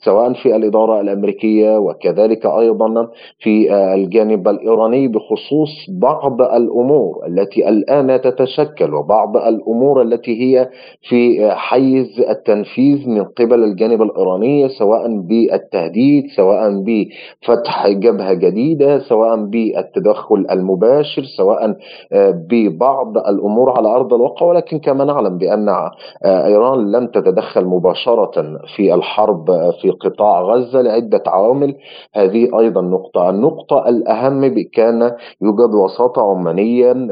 [0.05, 3.07] سواء في الإدارة الأمريكية وكذلك أيضا
[3.39, 5.69] في الجانب الإيراني بخصوص
[6.01, 6.41] بعض
[6.95, 10.69] الأمور التي الآن تتشكل وبعض الأمور التي هي
[11.09, 20.45] في حيز التنفيذ من قبل الجانب الإيراني سواء بالتهديد سواء بفتح جبهة جديدة سواء بالتدخل
[20.51, 21.75] المباشر سواء
[22.49, 24.45] ببعض الأمور على أرض الواقع.
[24.45, 25.69] ولكن كما نعلم بأن
[26.25, 29.45] إيران لم تتدخل مباشرة في الحرب
[29.81, 31.75] في قطاع غزة لعدة عوامل.
[32.13, 33.29] هذه أيضا نقطة.
[33.29, 36.21] النقطة الأهم كان يوجد وساطة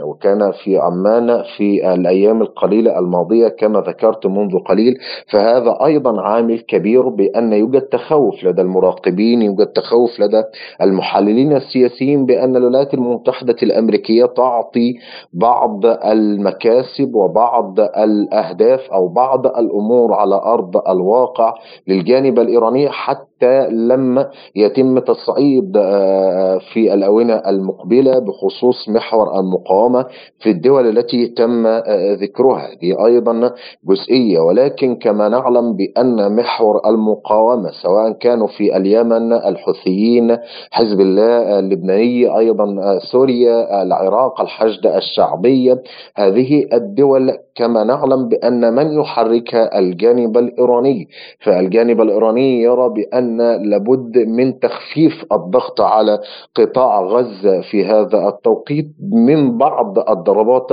[0.04, 4.98] وكان في عمان في الأيام القليلة الماضية كما ذكرت منذ قليل.
[5.32, 10.44] فهذا أيضا عامل كبير بأن يوجد تخوف لدى المراقبين يوجد تخوف لدى
[10.82, 14.94] المحللين السياسيين بأن الولايات المتحدة الأمريكية تعطي
[15.34, 21.54] بعض المكاسب وبعض الأهداف أو بعض الأمور على أرض الواقع
[21.88, 24.26] للجانب الإيراني حتى حتى لم
[24.56, 30.06] يتم تصعيد آه، في الآونة المقبلة بخصوص محور المقاومة
[30.40, 32.74] في الدول التي تم آه، ذكرها.
[32.82, 33.52] دي أيضا
[33.90, 40.38] جزئية ولكن كما نعلم بأن محور المقاومة سواء كانوا في اليمن الحوثيين
[40.72, 45.82] حزب الله اللبناني أيضا آه، سوريا العراق الحشد الشعبية
[46.16, 51.08] هذه الدول كما نعلم بأن من يحركها؟ الجانب الإيراني.
[51.40, 56.20] فالجانب الإيراني يرى بأن لابد من تخفيف الضغط على
[56.56, 60.68] قطاع غزة في هذا التوقيت من بعض الضربات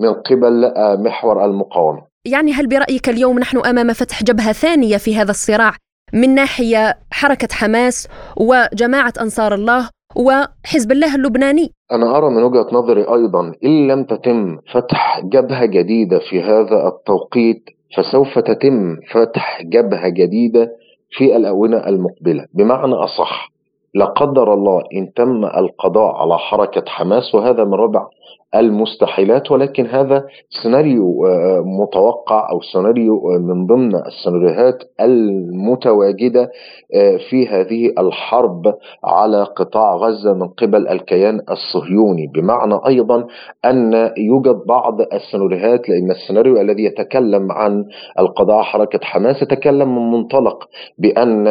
[0.00, 0.72] من قبل
[1.04, 2.02] محور المقاومة.
[2.24, 5.72] يعني هل برأيك اليوم نحن أمام فتح جبهة ثانية في هذا الصراع
[6.12, 13.02] من ناحية حركة حماس وجماعة أنصار الله وحزب الله اللبناني؟ أنا أرى من وجهة نظري
[13.02, 17.64] أيضا إن لم تتم فتح جبهة جديدة في هذا التوقيت
[17.96, 20.70] فسوف تتم فتح جبهة جديدة
[21.16, 22.44] في الآونة المقبلة.
[22.54, 23.50] بمعنى أصح
[23.94, 28.06] لا قدر الله إن تم القضاء على حركة حماس وهذا من ربع
[28.54, 30.24] المستحيلات ولكن هذا
[30.62, 36.50] سيناريو آه، متوقع أو سيناريو آه، من ضمن السيناريوهات المتواجدة
[36.94, 42.26] آه، في هذه الحرب على قطاع غزة من قبل الكيان الصهيوني.
[42.34, 43.26] بمعنى أيضا
[43.64, 47.84] أن يوجد بعض السيناريوهات لأن السيناريو الذي يتكلم عن
[48.18, 51.46] القضاء حركة حماس يتكلم من منطلق بأن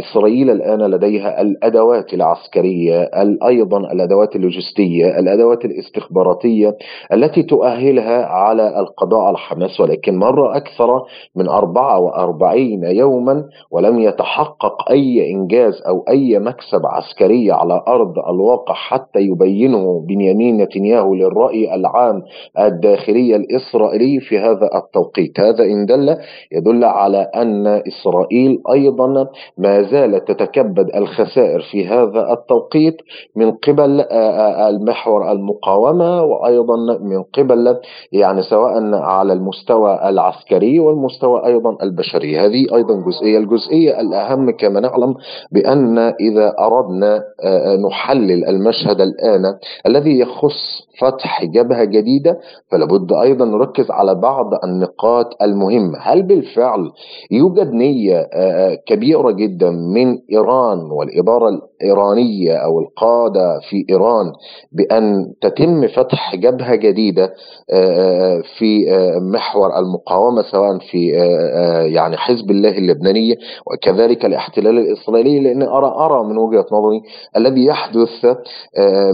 [0.00, 3.10] إسرائيل الآن لديها الأدوات العسكرية
[3.46, 6.39] أيضا الأدوات اللوجستية الأدوات الاستخباراتية.
[6.44, 6.76] الديمقراطية
[7.12, 11.02] التي تؤهلها على القضاء على حماس ولكن مر أكثر
[11.36, 19.20] من 44 يوما ولم يتحقق أي إنجاز أو أي مكسب عسكري على أرض الواقع حتى
[19.20, 22.22] يبينه بنيامين نتنياهو للرأي العام
[22.58, 25.40] الداخلي الإسرائيلي في هذا التوقيت.
[25.40, 26.16] هذا إن دل
[26.52, 29.26] يدل على أن إسرائيل أيضا
[29.58, 32.96] ما زالت تتكبد الخسائر في هذا التوقيت
[33.36, 34.00] من قبل
[34.68, 37.76] المحور المقاومة وأيضا من قبل
[38.12, 42.38] يعني سواء على المستوى العسكري والمستوى أيضا البشري.
[42.38, 43.38] هذه أيضا جزئية.
[43.38, 45.14] الجزئية الأهم كما نعلم
[45.52, 49.44] بأن إذا أردنا آه، نحلل المشهد الآن
[49.86, 52.38] الذي يخص فتح جبهة جديدة
[52.70, 55.98] فلابد أيضا نركز على بعض النقاط المهمة.
[55.98, 56.90] هل بالفعل
[57.30, 64.32] يوجد نية آه، آه، كبيرة جدا من إيران والإدارة الإيرانية أو القادة في إيران
[64.72, 67.34] بأن تتم فتح جبهة جديدة
[67.72, 68.86] آه، في
[69.32, 71.06] محور المقاومة سواء في
[71.94, 77.02] يعني حزب الله اللبناني وكذلك الاحتلال الإسرائيلي لأن أرى أرى من وجهة نظري
[77.36, 78.24] الذي يحدث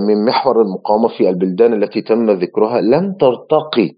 [0.09, 3.90] من محور المقاومة في البلدان التي تم ذكرها لم ترتقي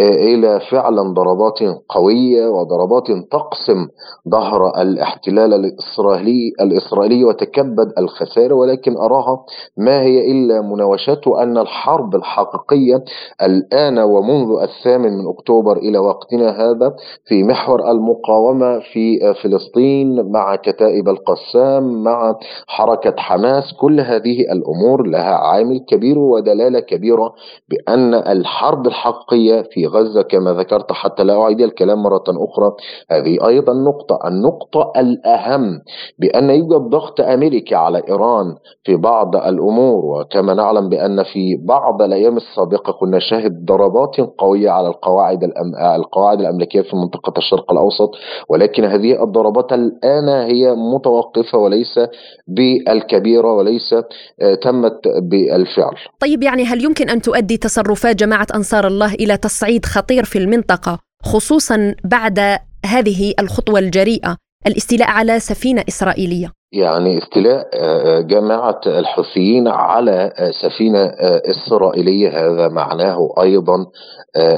[0.00, 3.88] إلى فعلا ضربات قوية وضربات تقسم
[4.28, 9.44] ظهر الاحتلال الإسرائيلي الإسرائيلي وتكبد الخسائر ولكن أراها
[9.76, 13.04] ما هي إلا مناوشات وان الحرب الحقيقية
[13.42, 16.94] الآن ومنذ الثامن من أكتوبر إلى وقتنا هذا
[17.28, 22.34] في محور المقاومة في فلسطين مع كتائب القسام مع
[22.66, 27.34] حركة حماس كل هذه الأمور لها عامل كبير ودلالة كبيرة
[27.68, 32.72] بأن الحرب الحقيقية في غزة كما ذكرت حتى لا أعيد الكلام مرة أخرى
[33.10, 35.80] هذه أيضا نقطة النقطة الأهم
[36.18, 42.36] بأن يوجد ضغط أمريكي على إيران في بعض الأمور وكما نعلم بأن في بعض الأيام
[42.36, 45.96] السابقة كنا نشاهد ضربات قوية على القواعد الأم...
[45.96, 48.10] القواعد الأمريكية في منطقة الشرق الأوسط
[48.48, 52.00] ولكن هذه الضربات الآن هي متوقفة وليس
[52.48, 55.94] بالكبيرة وليس آه، تمت بالفعل.
[56.20, 60.98] طيب يعني هل يمكن أن تؤدي تصرفات جماعة أنصار الله إلى تصعيد خطير في المنطقة
[61.22, 70.32] خصوصا بعد هذه الخطوة الجريئة الاستيلاء على سفينة إسرائيلية؟ يعني استيلاء آه، جماعة الحوثيين على
[70.38, 71.12] آه، سفينة
[71.50, 73.86] إسرائيلية هذا معناه أيضا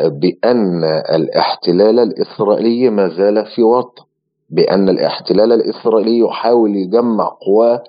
[0.07, 4.04] بأن الاحتلال الإسرائيلي ما زال في وطن
[4.55, 7.83] بأن الاحتلال الإسرائيلي يحاول يجمع قواه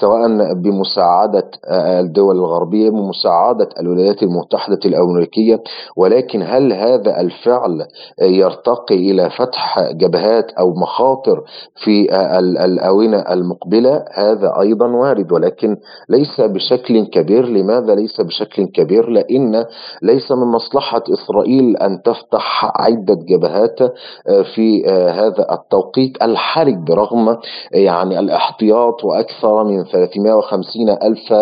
[0.00, 5.62] سواء بمساعدة آه، الدول الغربية بمساعدة الولايات المتحدة الأمريكية.
[5.96, 7.86] ولكن هل هذا الفعل
[8.22, 11.42] يرتقي إلى فتح جبهات أو مخاطر
[11.84, 15.32] في آه، الآونة المقبلة؟ هذا أيضا وارد.
[15.32, 15.76] ولكن
[16.08, 17.46] ليس بشكل كبير.
[17.46, 19.64] لماذا ليس بشكل كبير؟ لأن
[20.02, 26.05] ليس من مصلحة إسرائيل أن تفتح عدة جبهات آه، في هذا التوقيت.
[26.06, 27.36] التوقيت الحرج برغم
[27.72, 31.32] يعني الاحتياط وأكثر من 350 ألف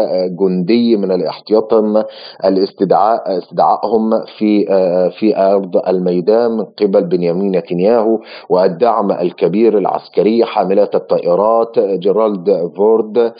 [0.40, 2.02] جندي من الاحتياط تم
[2.44, 4.64] الاستدعاء استدعائهم في
[5.18, 13.32] في أرض الميدان من قبل بنيامين نتنياهو والدعم الكبير العسكري حاملات الطائرات جيرالد فورد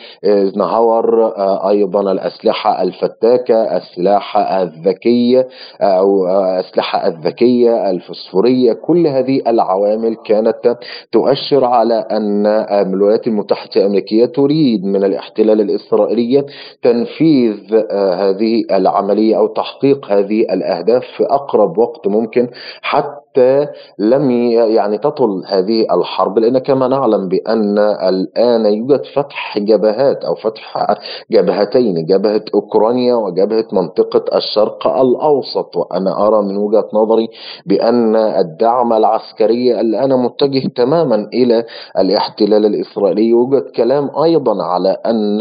[0.57, 1.33] نهاور
[1.69, 5.45] أيضا الأسلحة الفتاكة السلاح الذكي
[5.81, 10.77] أو الأسلحة الذكية الفسفورية كل هذه العوامل كانت
[11.15, 16.45] تؤشر على أن الولايات المتحدة الأمريكية تريد من الاحتلال الإسرائيلي
[16.83, 22.49] تنفيذ آه، هذه العملية أو تحقيق هذه الأهداف في أقرب وقت ممكن
[22.83, 23.67] حتى حتى
[23.99, 30.95] لم يعني تطل هذه الحرب لأن كما نعلم بأن الآن يوجد فتح جبهات أو فتح
[31.31, 37.29] جبهتين جبهة أوكرانيا وجبهة منطقة الشرق الأوسط وأنا أرى من وجهة نظري
[37.67, 41.65] بأن الدعم العسكري الآن متجه تماما إلى
[41.99, 43.29] الاحتلال الإسرائيلي.
[43.29, 45.39] يوجد كلام أيضا على أن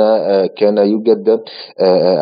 [0.58, 1.40] كان يوجد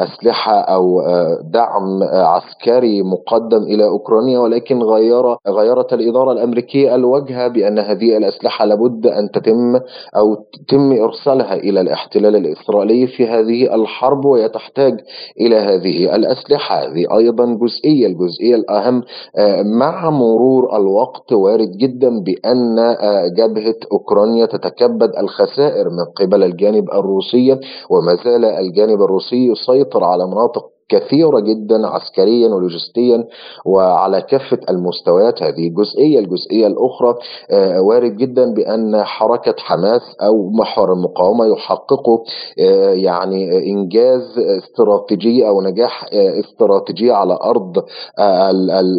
[0.03, 1.01] أسلحة أو
[1.43, 9.07] دعم عسكري مقدم إلى أوكرانيا ولكن غير غيرت الإدارة الأمريكية الوجه بأن هذه الأسلحة لابد
[9.07, 9.75] أن تتم
[10.15, 10.35] أو
[10.67, 14.99] تم إرسالها إلى الاحتلال الإسرائيلي في هذه الحرب وهي تحتاج
[15.39, 16.81] إلى هذه الأسلحة.
[16.81, 19.03] هذه أيضا جزئية الجزئية الأهم
[19.37, 26.89] آه، مع مرور الوقت وارد جدا بأن آه، جبهة أوكرانيا تتكبد الخسائر من قبل الجانب
[26.89, 27.51] الروسي
[27.89, 33.27] وما زال الجانب الروسي يسيطر على مناطق كثيرة جدا عسكريا ولوجستيا
[33.65, 35.67] وعلى كافة المستويات هذه.
[35.67, 37.15] الجزئية الجزئية الأخرى
[37.51, 42.19] آه، وارد جدا بأن حركة حماس أو محور المقاومة يحققوا
[42.59, 47.83] آه، يعني إنجاز استراتيجي أو نجاح آه، استراتيجي على أرض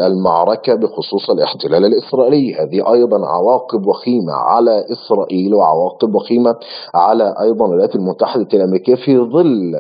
[0.07, 2.55] المعركة بخصوص الاحتلال الإسرائيلي.
[2.55, 6.57] هذه أيضا عواقب وخيمة على إسرائيل وعواقب وخيمة
[6.95, 9.73] على أيضا الولايات المتحدة الأمريكية في ظل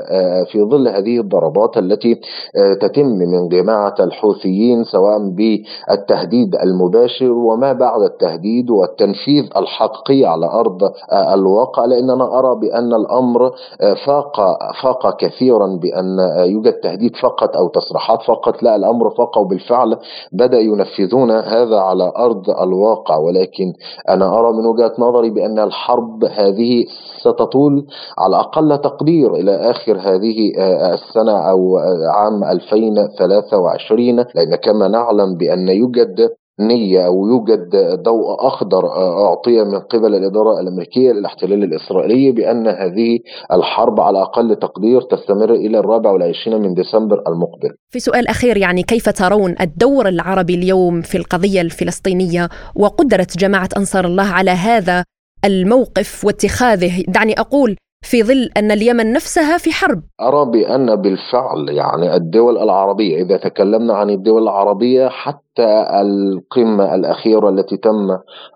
[0.52, 2.20] في ظل هذه الضربات التي التي
[2.56, 10.82] آه، تتم من جماعة الحوثيين سواء بالتهديد المباشر وما بعد التهديد والتنفيذ الحقيقي على أرض
[10.82, 11.84] آه، الواقع.
[11.84, 14.36] لأننا أرى بأن الأمر آه، فاق
[14.82, 16.18] فاق كثيرا بأن
[16.50, 18.62] يوجد تهديد فقط أو تصريحات فقط.
[18.62, 19.96] لا الأمر فاق وبالفعل
[20.32, 23.16] بدأ ينفذون هذا على أرض الواقع.
[23.16, 23.72] ولكن
[24.08, 26.84] أنا أرى من وجهة نظري بأن الحرب هذه
[27.20, 27.86] ستطول
[28.18, 30.52] على أقل تقدير إلى آخر هذه
[30.94, 31.78] السنة أو
[32.14, 38.86] عام 2023 لأن كما نعلم بأن يوجد نية أو يوجد ضوء أخضر
[39.26, 43.18] أعطي من قبل الإدارة الأمريكية للاحتلال الإسرائيلي بأن هذه
[43.52, 47.76] الحرب على أقل تقدير تستمر إلى الرابع والعشرين من ديسمبر المقبل.
[47.90, 54.04] في سؤال أخير يعني كيف ترون الدور العربي اليوم في القضية الفلسطينية؟ وقدرة جماعة أنصار
[54.04, 55.04] الله على هذا
[55.44, 60.02] الموقف واتخاذه؟ دعني أقول في ظل أن اليمن نفسها في حرب.
[60.20, 67.76] أرى بأن بالفعل يعني الدول العربية إذا تكلمنا عن الدول العربية حتى القمة الأخيرة التي
[67.76, 68.10] تم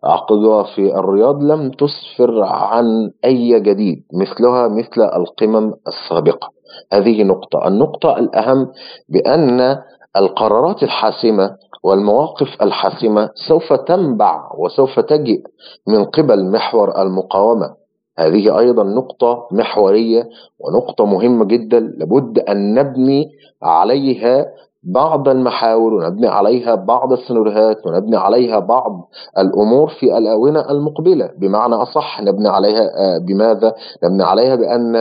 [0.05, 6.49] عقدها في الرياض لم تسفر عن أي جديد مثلها مثل القمم السابقة.
[6.93, 7.69] هذه نقطة.
[7.69, 8.67] النقطة الأهم
[9.09, 9.77] بأن
[10.17, 15.43] القرارات الحاسمة والمواقف الحاسمة سوف تنبع وسوف تجئ
[15.89, 17.86] من قبل محور المقاومة.
[18.19, 23.31] هذه أيضا نقطة محورية ونقطة مهمة جدا لابد أن نبني
[23.63, 24.47] عليها
[24.95, 29.09] بعض المحاور ونبني عليها بعض السيناريوهات ونبني عليها بعض
[29.39, 31.31] الأمور في الآونة المقبلة.
[31.39, 33.75] بمعنى أصح نبني عليها آه، بماذا؟
[34.05, 34.97] نبني عليها بأن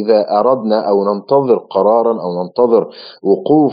[0.00, 2.88] إذا أردنا أو ننتظر قرارا أو ننتظر
[3.22, 3.72] وقوف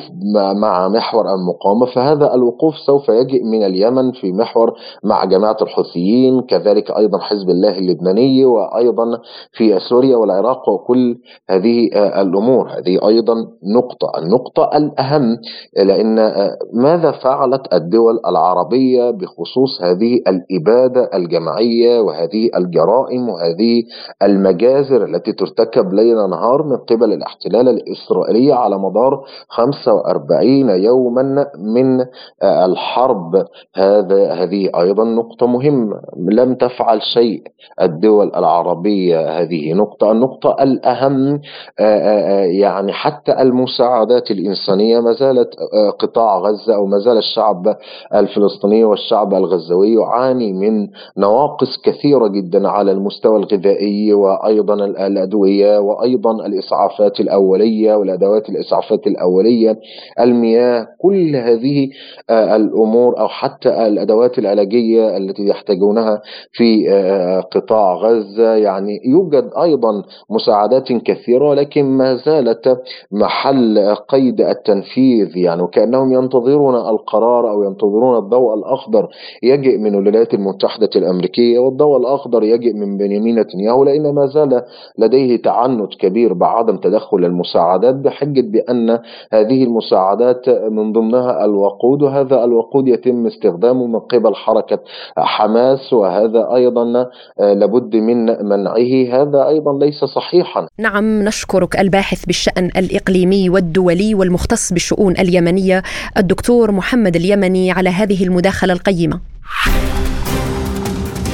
[0.56, 6.92] مع محور المقاومة فهذا الوقوف سوف يجيء من اليمن في محور مع جماعة الحوثيين كذلك
[6.92, 9.06] أيضا حزب الله اللبناني وأيضا
[9.52, 11.18] في سوريا والعراق وكل
[11.50, 12.70] هذه آه، الأمور.
[12.70, 13.34] هذه أيضا
[13.76, 14.12] نقطة.
[14.18, 15.38] النقطة الأهم
[15.78, 23.84] لأن آه، ماذا فعلت الدول العربية بخصوص هذه الإبادة الجماعية وهذه الجرائم وهذه
[24.24, 32.02] المجازر التي ترتكب ليل نهار من قبل الاحتلال الإسرائيلي على مدار 45 يوما من
[32.44, 33.46] آه، الحرب؟
[33.76, 36.02] هذا هذه أيضا نقطة مهمة.
[36.18, 37.42] لم تفعل شيء
[37.82, 39.42] الدول العربية.
[39.42, 40.12] هذه نقطة.
[40.12, 41.42] النقطة الأهم
[41.80, 47.76] آه، يعني حتى المساعدات الإنسانية ما زالت زالت آه، قطاع غزة أو ما زال الشعب
[48.16, 50.88] الفلسطيني والشعب الغزوي يعاني من
[51.18, 59.80] نواقص كثيرة جدا على المستوى الغذائي وأيضا الأدوية وأيضا الإسعافات الأولية والأدوات الإسعافات الأولية.
[60.20, 61.90] المياه كل هذه
[62.30, 66.22] آه، الأمور أو حتى الأدوات العلاجية التي يحتاجونها
[66.52, 68.56] في آه، قطاع غزة.
[68.56, 72.78] يعني يوجد أيضا مساعدات كثيرة لكن ما زالت
[73.12, 79.08] محل قيد التنفيذ التنفيذ يعني وكأنهم ينتظرون القرار أو ينتظرون الضوء الأخضر
[79.44, 84.62] يجئ من الولايات المتحدة الأمريكية والضوء الأخضر يجئ من بنيامين نتنياهو لأن ما زال
[84.98, 89.00] لديه تعنت كبير بعدم تدخل المساعدات بحجة بأن
[89.34, 94.80] هذه المساعدات من ضمنها الوقود وهذا الوقود يتم استخدامه من قبل حركة
[95.18, 97.08] حماس وهذا أيضا
[97.40, 100.68] لابد من منعه هذا أيضا ليس صحيحا.
[100.80, 105.84] نعم نشكرك الباحث بالشأن الإقليمي والدولي والمختص بالشؤون اليمنية
[106.18, 109.20] الدكتور محمد اليمني على هذه المداخلة القيمة.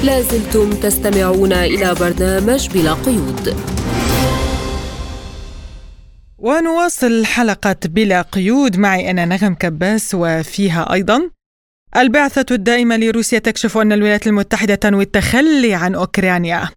[0.03, 3.55] لازلتم تستمعون إلى برنامج بلا قيود.
[6.37, 11.29] ونواصل حلقة بلا قيود معي أنا نغم كباس وفيها أيضا
[11.97, 16.69] البعثة الدائمة لروسيا تكشف أن الولايات المتحدة تنوي التخلي عن أوكرانيا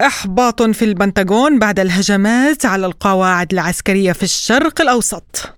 [0.00, 5.54] إحباط في البنتاغون بعد الهجمات على القواعد العسكرية في الشرق الأوسط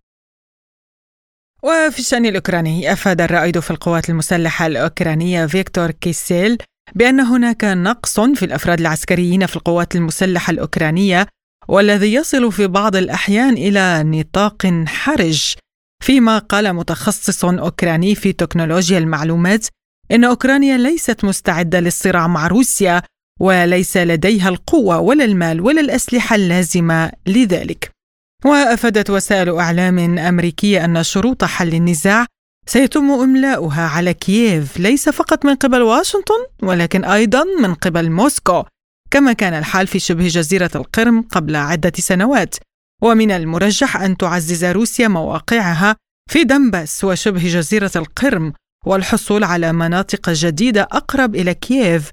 [1.62, 6.58] وفي الشأن الأوكراني أفاد الرائد في القوات المسلحة الأوكرانية فيكتور كيسيل
[6.94, 11.26] بأن هناك نقص في الأفراد العسكريين في القوات المسلحة الأوكرانية
[11.68, 15.54] والذي يصل في بعض الأحيان إلى نطاق حرج
[16.04, 19.66] فيما قال متخصص أوكراني في تكنولوجيا المعلومات
[20.12, 23.02] إن أوكرانيا ليست مستعدة للصراع مع روسيا
[23.40, 27.97] وليس لديها القوة ولا المال ولا الأسلحة اللازمة لذلك.
[28.44, 32.26] وأفادت وسائل إعلام أمريكية أن شروط حل النزاع
[32.66, 38.64] سيتم إملاؤها على كييف ليس فقط من قبل واشنطن ولكن أيضا من قبل موسكو
[39.10, 42.54] كما كان الحال في شبه جزيرة القرم قبل عدة سنوات.
[43.02, 45.96] ومن المرجح أن تعزز روسيا مواقعها
[46.30, 48.52] في دنباس وشبه جزيرة القرم
[48.86, 52.10] والحصول على مناطق جديدة أقرب إلى كييف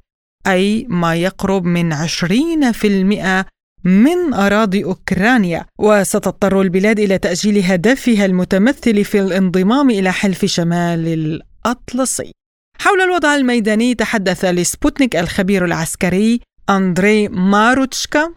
[0.47, 3.45] أي ما يقرب من 20%
[3.86, 12.31] من أراضي أوكرانيا وستضطر البلاد إلى تأجيل هدفها المتمثل في الانضمام إلى حلف شمال الأطلسي.
[12.79, 18.33] حول الوضع الميداني تحدث لسبوتنيك الخبير العسكري أندري ماروتشكا.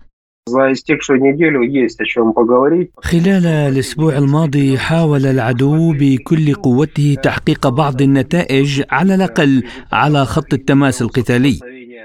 [3.02, 11.02] خلال الأسبوع الماضي حاول العدو بكل قوته تحقيق بعض النتائج على الأقل على خط التماس
[11.02, 11.58] القتالي.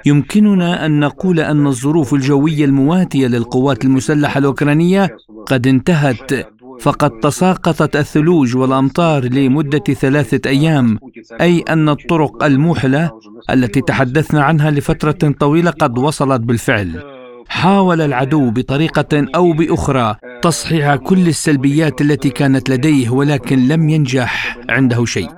[0.05, 6.31] يمكننا أن نقول أن الظروف الجوية المواتية للقوات المسلحة الأوكرانية قد انتهت
[6.79, 10.99] فقد تساقطت الثلوج والأمطار لمدة ثلاثة أيام
[11.41, 13.11] أي أن الطرق الموحلة
[13.49, 17.03] التي تحدثنا عنها لفترة طويلة قد وصلت بالفعل.
[17.47, 25.05] حاول العدو بطريقة أو بأخرى تصحيح كل السلبيات التي كانت لديه ولكن لم ينجح عنده
[25.05, 25.29] شيء.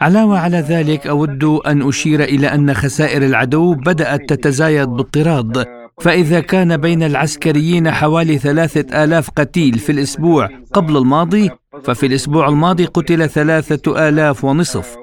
[0.00, 5.66] علاوة على ذلك أود أن أشير إلى أن خسائر العدو بدأت تتزايد باضطراد
[6.00, 11.50] فإذا كان بين العسكريين حوالي ثلاثة آلاف قتيل في الأسبوع قبل الماضي
[11.84, 14.96] ففي الأسبوع الماضي قتل ثلاثة آلاف ونصف.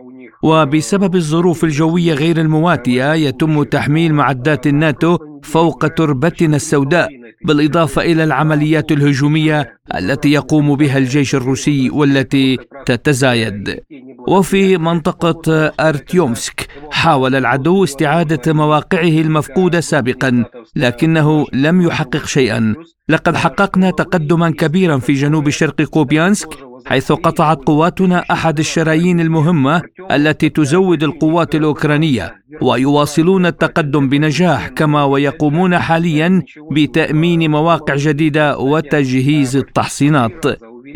[0.43, 7.09] وبسبب الظروف الجوية غير المواتية يتم تحميل معدات الناتو فوق تربتنا السوداء.
[7.47, 13.79] بالإضافة إلى العمليات الهجومية التي يقوم بها الجيش الروسي والتي تتزايد.
[14.27, 20.43] وفي منطقة أرتيومسك حاول العدو استعادة مواقعه المفقودة سابقا
[20.75, 22.75] لكنه لم يحقق شيئا.
[23.09, 26.49] لقد حققنا تقدما كبيرا في جنوب شرق كوبيانسك
[26.85, 35.77] حيث قطعت قواتنا أحد الشرايين المهمة التي تزود القوات الأوكرانية ويواصلون التقدم بنجاح كما ويقومون
[35.79, 40.45] حاليا بتأمين مواقع جديدة وتجهيز التحصينات.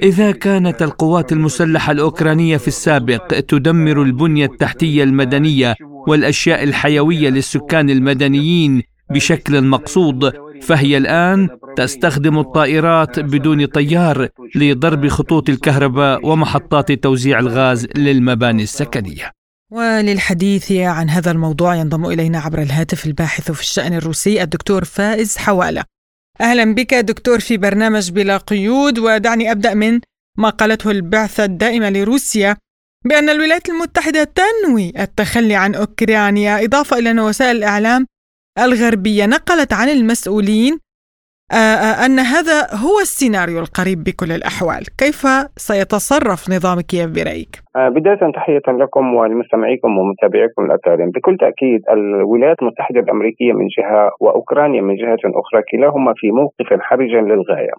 [0.03, 5.75] إذا كانت القوات المسلحة الأوكرانية في السابق تدمر البنية التحتية المدنية
[6.07, 16.27] والأشياء الحيوية للسكان المدنيين بشكل مقصود فهي الآن تستخدم الطائرات بدون طيار لضرب خطوط الكهرباء
[16.27, 19.31] ومحطات توزيع الغاز للمباني السكنية.
[19.71, 25.83] وللحديث عن هذا الموضوع ينضم إلينا عبر الهاتف الباحث في الشأن الروسي الدكتور فائز حوالة.
[26.41, 29.99] أهلا بك دكتور في برنامج بلا قيود ودعني أبدأ من
[30.37, 32.57] ما قالته البعثة الدائمة لروسيا
[33.05, 38.07] بأن الولايات المتحدة تنوي التخلي عن أوكرانيا إضافة إلى أن وسائل الإعلام
[38.59, 40.79] الغربية نقلت عن المسؤولين
[41.51, 45.27] آه، آه، أن هذا هو السيناريو القريب بكل الأحوال كيف
[45.57, 52.99] سيتصرف نظام كييف برأيك؟ آه، بداية تحية لكم ولمستمعيكم ومتابعيكم الأكارم بكل تأكيد الولايات المتحدة
[52.99, 57.71] الأمريكية من جهة وأوكرانيا من جهة أخرى كلاهما في موقف حرج للغاية.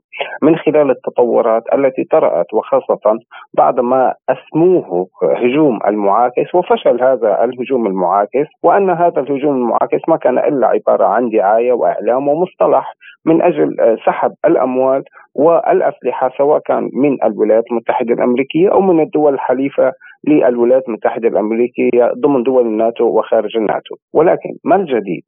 [0.43, 3.19] من خلال التطورات التي طرأت وخاصة
[3.55, 10.39] بعد ما أسموه هجوم المعاكس وفشل هذا الهجوم المعاكس وأن هذا الهجوم المعاكس ما كان
[10.39, 12.95] إلا عبارة عن دعاية وإعلام ومصطلح
[13.27, 13.77] من أجل
[14.07, 15.03] سحب الأموال
[15.35, 19.93] والأسلحة سواء كان من الولايات المتحدة الأمريكية أو من الدول الحليفة
[20.29, 25.23] للولايات المتحدة الأمريكية ضمن دول الناتو وخارج الناتو ولكن ما الجديد؟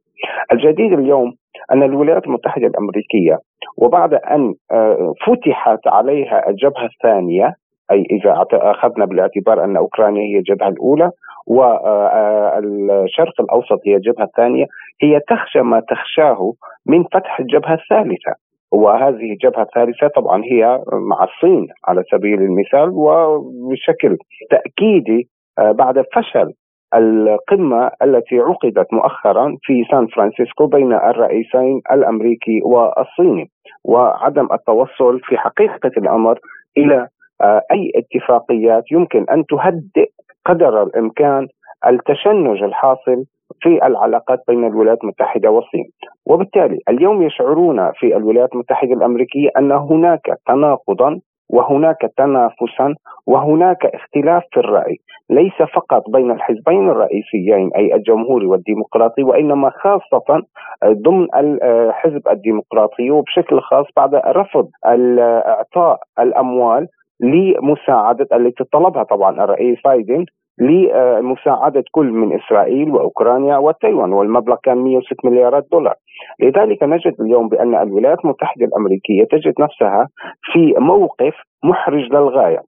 [0.52, 1.32] الجديد اليوم
[1.72, 3.38] أن الولايات المتحدة الأمريكية
[3.78, 7.54] وبعد أن آه، فتحت عليها الجبهة الثانية
[7.90, 11.10] أي إذا أخذنا بالاعتبار أن أوكرانيا هي الجبهة الأولى
[11.46, 14.66] والشرق الأوسط هي الجبهة الثانية
[15.02, 16.52] هي تخشى ما تخشاه
[16.86, 18.34] من فتح الجبهة الثالثة
[18.74, 24.16] وهذه الجبهة الثالثة طبعا هي مع الصين على سبيل المثال وبشكل
[24.50, 26.52] تأكيدي آه، بعد فشل
[26.94, 33.50] القمة التي عقدت مؤخرا في سان فرانسيسكو بين الرئيسين الأمريكي والصيني
[33.84, 36.38] وعدم التوصل في حقيقة الأمر
[36.76, 37.08] إلى
[37.42, 40.10] آه، أي اتفاقيات يمكن أن تهدئ
[40.46, 41.48] قدر الإمكان
[41.86, 43.24] التشنج الحاصل
[43.60, 45.90] في العلاقات بين الولايات المتحدة والصين،
[46.26, 51.20] وبالتالي اليوم يشعرون في الولايات المتحدة الأمريكية أن هناك تناقضا
[51.50, 52.94] وهناك تنافسا
[53.26, 54.96] وهناك اختلاف في الرأي،
[55.30, 60.42] ليس فقط بين الحزبين الرئيسيين أي الجمهوري والديمقراطي وإنما خاصة
[60.84, 66.88] ضمن الحزب الديمقراطي وبشكل خاص بعد رفض اعطاء الأموال
[67.20, 70.24] لمساعدة التي طلبها طبعا الرئيس بايدن
[70.58, 75.94] لمساعدة كل من إسرائيل وأوكرانيا وتايوان والمبلغ كان 106 مليارات دولار
[76.40, 80.08] لذلك نجد اليوم بأن الولايات المتحدة الأمريكية تجد نفسها
[80.52, 81.34] في موقف
[81.64, 82.60] محرج للغاية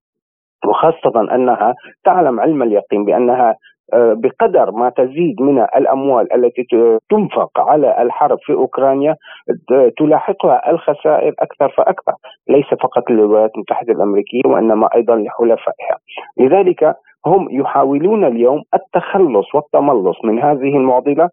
[0.67, 1.75] وخاصة أنها
[2.05, 3.57] تعلم علم اليقين بأنها
[3.95, 6.67] آه، بقدر ما تزيد من الأموال التي
[7.11, 9.17] تنفق على الحرب في أوكرانيا
[9.99, 12.13] تلاحقها الخسائر أكثر فأكثر،
[12.49, 15.97] ليس فقط للولايات المتحدة الأمريكية وإنما أيضا لحلفائها.
[16.39, 16.97] لذلك
[17.27, 21.29] هم يحاولون اليوم التخلص والتملص من هذه المعضلة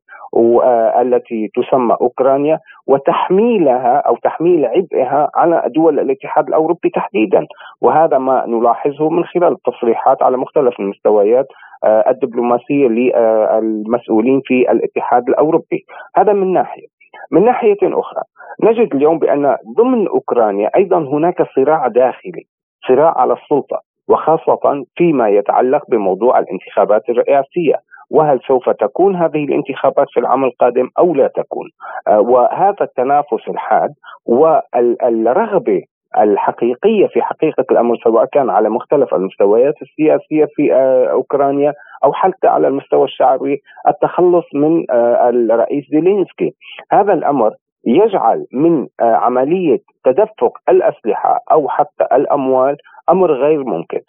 [1.02, 7.46] التي تسمى أوكرانيا وتحميلها أو تحميل عبئها على دول الاتحاد الأوروبي تحديدا.
[7.82, 11.48] وهذا ما نلاحظه من خلال التصريحات على مختلف المستويات
[11.84, 15.86] آه، الدبلوماسية للمسؤولين في الاتحاد الأوروبي.
[16.16, 16.88] هذا من ناحية.
[17.32, 18.22] من ناحية أخرى
[18.64, 22.44] نجد اليوم بأن ضمن أوكرانيا أيضا هناك صراع داخلي
[22.88, 23.93] صراع على السلطة.
[24.10, 27.76] وخاصة فيما يتعلق بموضوع الانتخابات الرئاسية.
[28.12, 31.70] وهل سوف تكون هذه الانتخابات في العام القادم أو لا تكون؟
[32.08, 33.90] آه، وهذا التنافس الحاد
[34.26, 35.82] والرغبة
[36.18, 41.74] الحقيقية في حقيقة الأمر سواء كان على مختلف المستويات السياسية في آه، أوكرانيا
[42.04, 46.54] أو حتى على المستوى الشعبي التخلص من آه، الرئيس زيلينسكي.
[46.92, 47.52] هذا الأمر
[47.86, 52.76] يجعل من عملية تدفق الأسلحة أو حتى الأموال
[53.10, 54.00] أمر غير ممكن.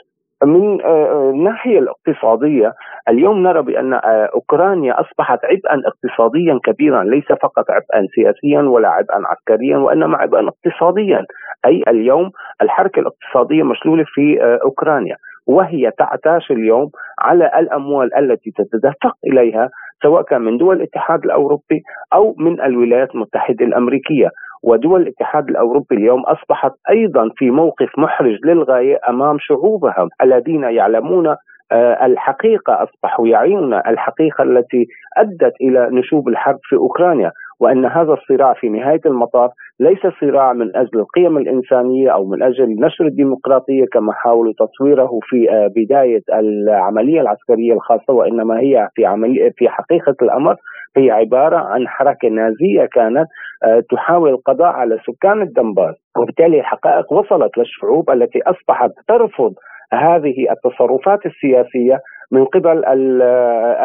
[0.44, 2.72] من الناحية الاقتصادية
[3.08, 3.92] اليوم نرى بأن
[4.34, 11.24] أوكرانيا أصبحت عبئا اقتصاديا كبيرا ليس فقط عبئا سياسيا ولا عبئا عسكريا وإنما عبئا اقتصاديا.
[11.66, 12.30] أي اليوم
[12.62, 15.16] الحركة الاقتصادية مشلولة في أوكرانيا
[15.46, 19.70] وهي تعتاش اليوم على الأموال التي تتدفق إليها
[20.02, 21.82] سواء كان من دول الاتحاد الأوروبي
[22.12, 24.28] أو من الولايات المتحدة الأمريكية.
[24.64, 31.36] ودول الاتحاد الأوروبي اليوم أصبحت أيضا في موقف محرج للغاية أمام شعوبها الذين يعلمون
[31.72, 34.86] آه، الحقيقة أصبحوا يعيون الحقيقة التي
[35.16, 37.30] أدت إلى نشوب الحرب في أوكرانيا.
[37.60, 39.50] وأن هذا الصراع في نهاية المطاف
[39.80, 45.50] ليس صراع من أجل القيم الإنسانية أو من أجل نشر الديمقراطية كما حاولوا تصويره في
[45.50, 50.56] آه، بداية العملية العسكرية الخاصة وإنما هي في عملية في حقيقة الأمر
[50.96, 53.26] هي عبارة عن حركة نازية كانت
[53.64, 59.54] آه، تحاول القضاء على سكان الدنباس وبالتالي الحقائق وصلت للشعوب التي أصبحت ترفض
[59.92, 62.84] هذه التصرفات السياسية من قبل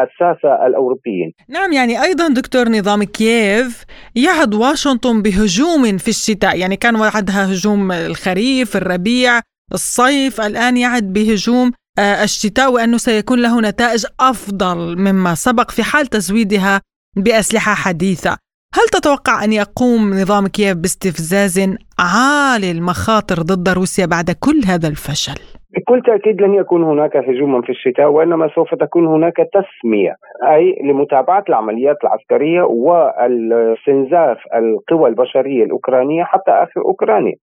[0.02, 1.32] الساسة الأوروبيين.
[1.48, 3.84] نعم يعني أيضا دكتور نظام كييف
[4.14, 6.58] يعد واشنطن بهجوم في الشتاء.
[6.58, 9.40] يعني كان وعدها هجوم الخريف الربيع
[9.72, 10.40] الصيف.
[10.40, 16.80] الآن يعد بهجوم آه، الشتاء وأنه سيكون له نتائج أفضل مما سبق في حال تزويدها
[17.16, 18.36] بأسلحة حديثة.
[18.74, 21.60] هل تتوقع أن يقوم نظام كييف باستفزاز
[21.98, 27.70] عالي المخاطر ضد روسيا بعد كل هذا الفشل؟ بكل تأكيد لن يكون هناك هجوما في
[27.70, 30.14] الشتاء وإنما سوف تكون هناك تسمية
[30.48, 37.34] أي لمتابعة العمليات العسكرية واستنزاف القوى البشرية الأوكرانية حتى آخر أوكرانيا.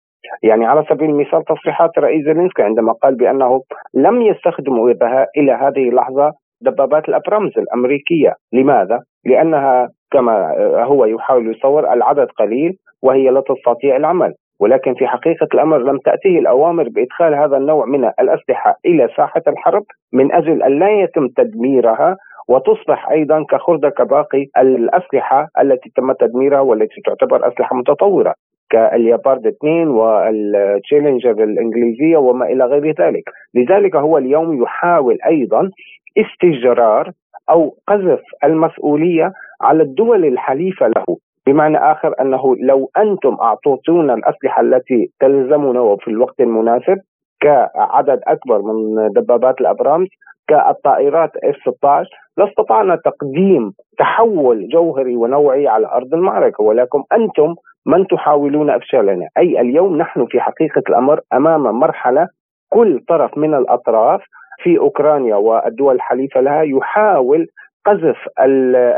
[0.43, 3.61] يعني على سبيل المثال تصريحات رئيس زيلينسكي عندما قال بأنه
[3.93, 4.91] لم يستخدموا
[5.37, 8.33] إلى هذه اللحظة دبابات الأبرامز الأمريكية.
[8.53, 14.33] لماذا؟ لأنها كما هو يحاول يصور العدد قليل وهي لا تستطيع العمل.
[14.59, 19.83] ولكن في حقيقة الأمر لم تأتيه الأوامر بإدخال هذا النوع من الأسلحة إلى ساحة الحرب
[20.13, 27.01] من أجل أن لا يتم تدميرها وتصبح أيضا كخردة كباقي الأسلحة التي تم تدميرها والتي
[27.05, 28.33] تعتبر أسلحة متطورة
[28.69, 35.69] كاليابارد 2 والتشالنجر الإنجليزية وما إلى غير ذلك، لذلك هو اليوم يحاول أيضا
[36.17, 37.11] استجرار
[37.49, 39.31] أو قذف المسؤولية
[39.61, 41.17] على الدول الحليفة له.
[41.47, 46.97] بمعنى آخر أنه لو أنتم اعطيتونا الأسلحة التي تلزمنا في الوقت المناسب
[47.41, 50.07] كعدد أكبر من دبابات الابرامز
[50.47, 56.63] كالطائرات اف 16 لاستطعنا تقديم تحول جوهري ونوعي على أرض المعركة.
[56.63, 62.27] ولكن أنتم من تحاولون افشالنا، أي اليوم نحن في حقيقة الأمر أمام مرحلة
[62.69, 64.21] كل طرف من الأطراف
[64.63, 67.47] في أوكرانيا والدول الحليفة لها يحاول
[67.87, 68.17] قذف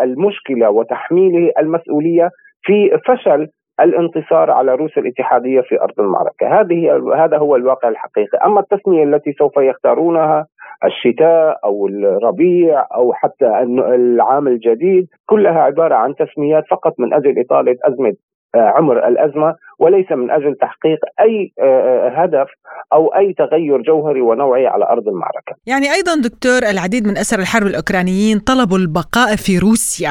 [0.03, 2.29] المشكلة وتحميله المسؤولية
[2.61, 3.47] في فشل
[3.79, 9.31] الانتصار على روسيا الاتحادية في أرض المعركة، هذه هذا هو الواقع الحقيقي، أما التسمية التي
[9.33, 10.45] سوف يختارونها
[10.85, 13.47] الشتاء أو الربيع أو حتى
[13.95, 18.13] العام الجديد، كلها عبارة عن تسميات فقط من أجل إطالة أزمة
[18.55, 22.47] عمر الأزمة وليس من أجل تحقيق أي آه، آه، هدف
[22.93, 25.55] أو أي تغير جوهري ونوعي على أرض المعركة.
[25.67, 30.09] يعني أيضا دكتور العديد من أسر الحرب الأوكرانيين طلبوا البقاء في روسيا.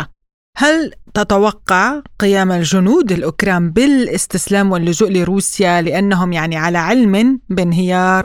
[0.57, 8.24] هل تتوقع قيام الجنود الأوكران بالاستسلام واللجوء لروسيا لأنهم يعني على علم بانهيار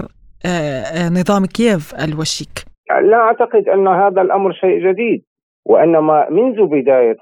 [1.18, 2.66] نظام كييف الوشيك؟
[3.10, 5.24] لا أعتقد أن هذا الأمر شيء جديد.
[5.66, 7.18] وإنما منذ بداية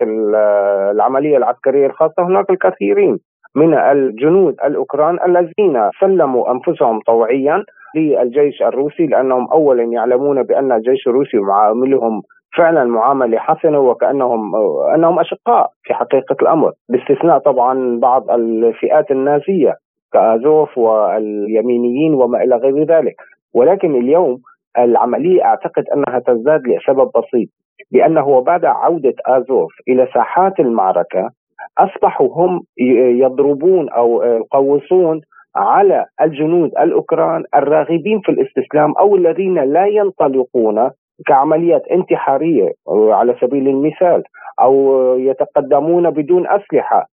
[0.92, 3.18] العملية العسكرية الخاصة هناك الكثيرين
[3.56, 7.64] من الجنود الأوكران الذين سلموا أنفسهم طوعيا
[7.96, 12.22] للجيش الروسي لأنهم اولا يعلمون بأن الجيش الروسي معاملهم
[12.58, 14.56] فعلا معاملة حسنة وكانهم
[14.96, 19.76] أنهم أشقاء في حقيقة الأمر باستثناء طبعا بعض الفئات النازية
[20.14, 23.16] كآزوف واليمينيين وما إلى غير ذلك.
[23.54, 24.38] ولكن اليوم
[24.78, 27.50] العملية أعتقد أنها تزداد لسبب بسيط.
[27.92, 31.30] بانه بعد عودة آزوف إلى ساحات المعركة
[31.78, 32.62] أصبحوا هم
[33.22, 35.22] يضربون أو يقوصون
[35.56, 40.90] على الجنود الأوكران الراغبين في الاستسلام أو الذين لا ينطلقون
[41.28, 44.24] كعمليات انتحارية على سبيل المثال
[44.62, 47.06] أو يتقدمون بدون أسلحة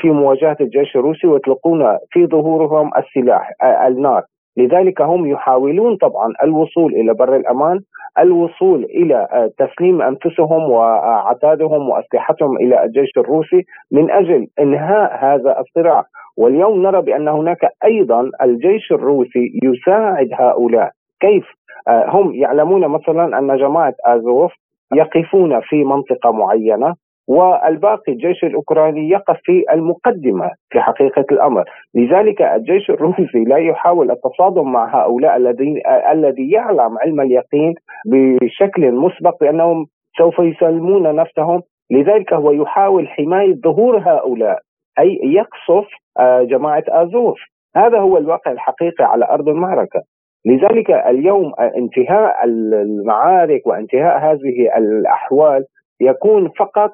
[0.00, 3.50] في مواجهة الجيش الروسي ويطلقون في ظهورهم السلاح
[3.86, 4.22] النار.
[4.56, 7.80] لذلك هم يحاولون طبعا الوصول إلى بر الأمان
[8.18, 16.04] الوصول إلى آه، تسليم أنفسهم وعتادهم وأسلحتهم إلى الجيش الروسي من أجل إنهاء هذا الصراع.
[16.36, 20.90] واليوم نرى بأن هناك أيضا الجيش الروسي يساعد هؤلاء.
[21.20, 21.44] كيف؟
[21.88, 24.52] آه، هم يعلمون مثلا أن جماعة أزوف
[24.94, 26.94] يقفون في منطقة معينة.
[27.28, 31.64] والباقي الجيش الأوكراني يقف في المقدمة في حقيقة الأمر،
[31.94, 35.80] لذلك الجيش الروسي لا يحاول التصادم مع هؤلاء الذين
[36.12, 37.74] الذي يعلم علم اليقين
[38.06, 39.86] بشكل مسبق بأنهم
[40.18, 41.60] سوف يسلمون نفسهم،
[41.90, 44.58] لذلك هو يحاول حماية ظهور هؤلاء
[44.98, 47.38] أي يقصف آه، جماعة ازوف،
[47.76, 50.00] هذا هو الواقع الحقيقي على أرض المعركة.
[50.46, 55.64] لذلك اليوم انتهاء المعارك وانتهاء هذه الأحوال
[56.00, 56.90] يكون فقط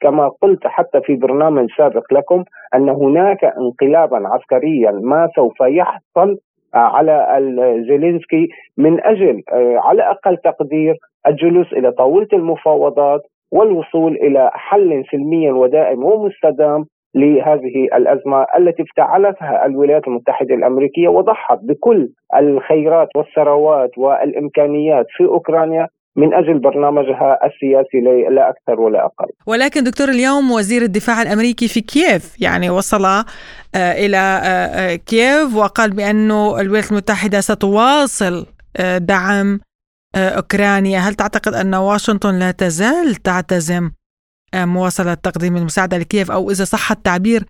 [0.00, 6.36] كما قلت حتى في برنامج سابق لكم أن هناك انقلابا عسكريا ما سوف يحصل
[6.74, 7.26] على
[7.88, 13.20] زيلينسكي من أجل على أقل تقدير الجلوس إلى طاولة المفاوضات
[13.52, 16.84] والوصول إلى حل سلمي ودائم ومستدام
[17.14, 26.34] لهذه الأزمة التي افتعلتها الولايات المتحدة الأمريكية وضحت بكل الخيرات والثروات والإمكانيات في أوكرانيا من
[26.34, 28.00] أجل برنامجها السياسي
[28.30, 29.26] لا أكثر ولا أقل.
[29.46, 33.24] ولكن دكتور اليوم وزير الدفاع الأمريكي في كييف يعني وصل آه،
[33.74, 38.46] إلى آه، آه، كييف وقال بانه الولايات المتحدة ستواصل
[38.98, 39.60] دعم
[40.16, 43.90] أوكرانيا، هل تعتقد أن واشنطن لا تزال تعتزم
[44.54, 47.40] مواصلة تقديم المساعدة لكييف؟ أو إذا صح التعبير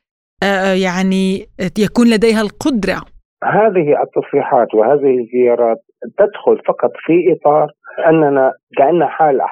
[0.85, 1.47] يعني
[1.79, 3.03] يكون لديها القدرة؟
[3.45, 5.79] هذه التصريحات وهذه الزيارات
[6.19, 7.73] تدخل فقط في إطار
[8.07, 9.43] أننا كأن حال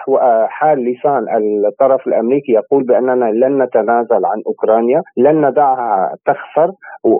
[0.48, 1.26] حال لسان
[1.66, 6.70] الطرف الأمريكي يقول بأننا لن نتنازل عن أوكرانيا، لن ندعها تخسر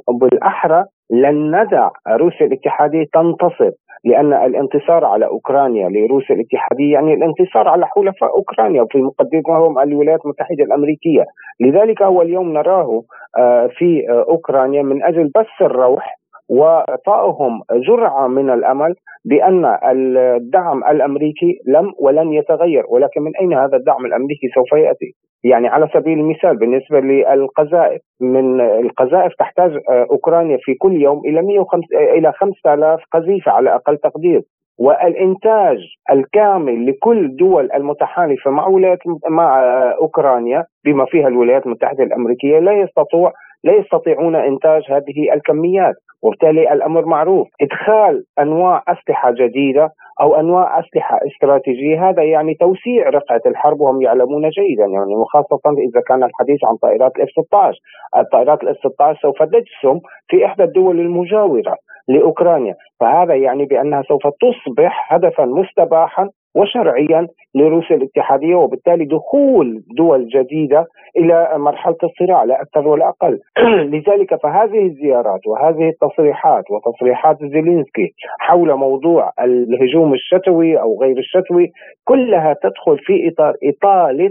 [0.08, 3.70] وبالأحرى لن ندع روسيا الاتحادية تنتصر
[4.04, 10.64] لأن الانتصار على أوكرانيا لروسيا الاتحادية يعني الانتصار على حلفاء أوكرانيا في مقدمهم الولايات المتحدة
[10.64, 11.24] الأمريكية،
[11.60, 13.02] لذلك هو اليوم نراه
[13.38, 21.92] آه، في أوكرانيا من أجل بس الروح واعطائهم جرعة من الأمل بأن الدعم الأمريكي لم
[22.00, 25.14] ولن يتغير ولكن من أين هذا الدعم الأمريكي سوف يأتي؟
[25.44, 31.86] يعني على سبيل المثال بالنسبة للقذائف من القذائف تحتاج أوكرانيا في كل يوم إلى 105
[31.92, 34.42] إلى 5000 قذيفة على أقل تقدير
[34.78, 35.78] والإنتاج
[36.10, 39.62] الكامل لكل دول المتحالفة مع ولايات مع
[40.00, 43.32] أوكرانيا بما فيها الولايات المتحدة الأمريكية لا يستطيع
[43.64, 45.94] لا يستطيعون إنتاج هذه الكميات.
[46.22, 47.48] وبالتالي الأمر معروف.
[47.60, 49.88] إدخال أنواع أسلحة جديدة
[50.20, 54.84] أو أنواع أسلحة استراتيجية هذا يعني توسيع رقعة الحرب وهم يعلمون جيدا.
[54.84, 57.78] يعني وخاصه إذا كان الحديث عن طائرات ال F 16
[58.16, 61.76] الطائرات ال F 16 سوف تجسم في إحدى الدول المجاورة
[62.08, 62.74] لأوكرانيا.
[63.00, 70.86] فهذا يعني بأنها سوف تصبح هدفا مستباحا وشرعيا لروسيا الاتحادية وبالتالي دخول دول جديدة
[71.16, 73.38] إلى مرحلة الصراع لا أكثر ولا أقل.
[73.92, 81.72] لذلك فهذه الزيارات وهذه التصريحات وتصريحات زيلينسكي حول موضوع الهجوم الشتوي أو غير الشتوي
[82.04, 84.30] كلها تدخل في إطار إطالة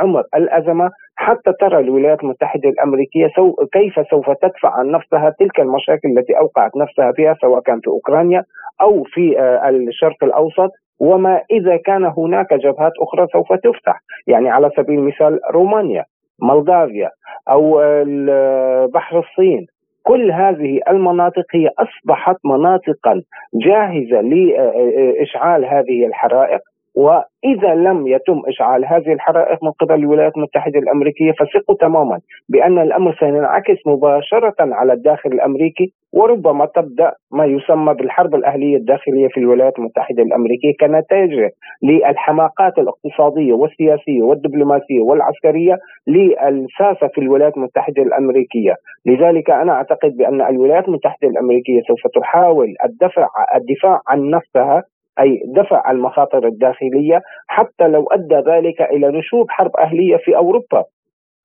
[0.00, 6.08] عمر الأزمة حتى ترى الولايات المتحدة الأمريكية سو كيف سوف تدفع عن نفسها تلك المشاكل
[6.18, 8.44] التي أوقعت نفسها فيها سواء كان في أوكرانيا
[8.80, 10.70] أو في آه، الشرق الأوسط
[11.00, 14.00] وما إذا كان هناك جبهات أخرى سوف تفتح.
[14.26, 16.04] يعني على سبيل المثال رومانيا
[16.42, 17.10] مولدافيا
[17.48, 17.80] أو
[18.86, 19.66] بحر الصين.
[20.02, 23.22] كل هذه المناطق هي أصبحت مناطقا
[23.54, 26.60] جاهزة لإشعال هذه الحرائق.
[26.96, 33.16] وإذا لم يتم إشعال هذه الحرائق من قبل الولايات المتحدة الأمريكية فثقوا تماما بأن الأمر
[33.20, 40.22] سينعكس مباشرة على الداخل الأمريكي وربما تبدأ ما يسمى بالحرب الأهلية الداخلية في الولايات المتحدة
[40.22, 41.50] الأمريكية كنتائج
[41.82, 48.74] للحماقات الاقتصادية والسياسية والدبلوماسية والعسكرية للساسه في الولايات المتحدة الأمريكية،
[49.06, 53.26] لذلك أنا أعتقد بأن الولايات المتحدة الأمريكية سوف تحاول الدفع
[53.56, 54.82] الدفاع عن نفسها
[55.20, 60.84] أي دفع المخاطر الداخلية حتى لو أدى ذلك إلى نشوب حرب أهلية في أوروبا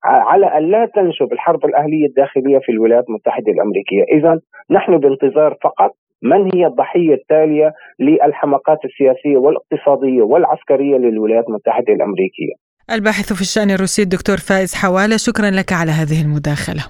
[0.04, 5.90] على أن لا تنشب الحرب الأهلية الداخلية في الولايات المتحدة الأمريكية، اذا نحن بانتظار فقط
[6.22, 12.54] من هي الضحية التالية للحماقات السياسية والاقتصادية والعسكرية للولايات المتحدة الأمريكية.
[12.92, 16.84] الباحث في الشأن الروسي الدكتور فائز حوالة شكرا لك على هذه المداخلة.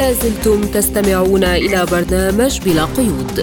[0.00, 3.36] لازلتم تستمعون إلى برنامج بلا قيود.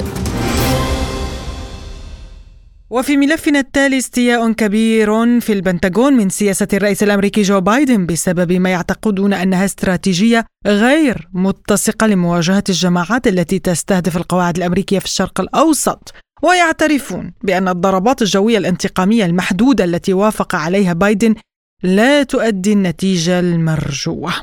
[2.91, 8.69] وفي ملفنا التالي استياء كبير في البنتاغون من سياسة الرئيس الأمريكي جو بايدن بسبب ما
[8.69, 16.13] يعتقدون أنها استراتيجية غير متسقة لمواجهة الجماعات التي تستهدف القواعد الأمريكية في الشرق الأوسط.
[16.43, 21.35] ويعترفون بأن الضربات الجوية الانتقامية المحدودة التي وافق عليها بايدن
[21.83, 24.33] لا تؤدي النتيجة المرجوة.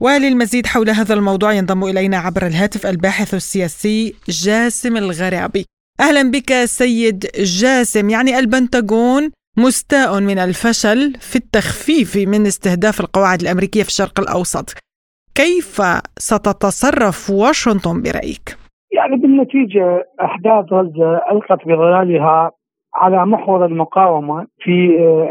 [0.00, 5.66] وللمزيد حول هذا الموضوع ينضم إلينا عبر الهاتف الباحث السياسي جاسم الغرابي.
[6.00, 7.18] أهلا بك سيد
[7.60, 9.22] جاسم يعني البنتاغون
[9.58, 14.66] مستاء من الفشل في التخفيف من استهداف القواعد الأمريكية في الشرق الأوسط.
[15.34, 15.70] كيف
[16.18, 18.46] ستتصرف واشنطن برأيك؟
[18.92, 22.50] يعني بالنتيجة أحداث غزة ألقت بظلالها
[22.94, 24.76] على محور المقاومة في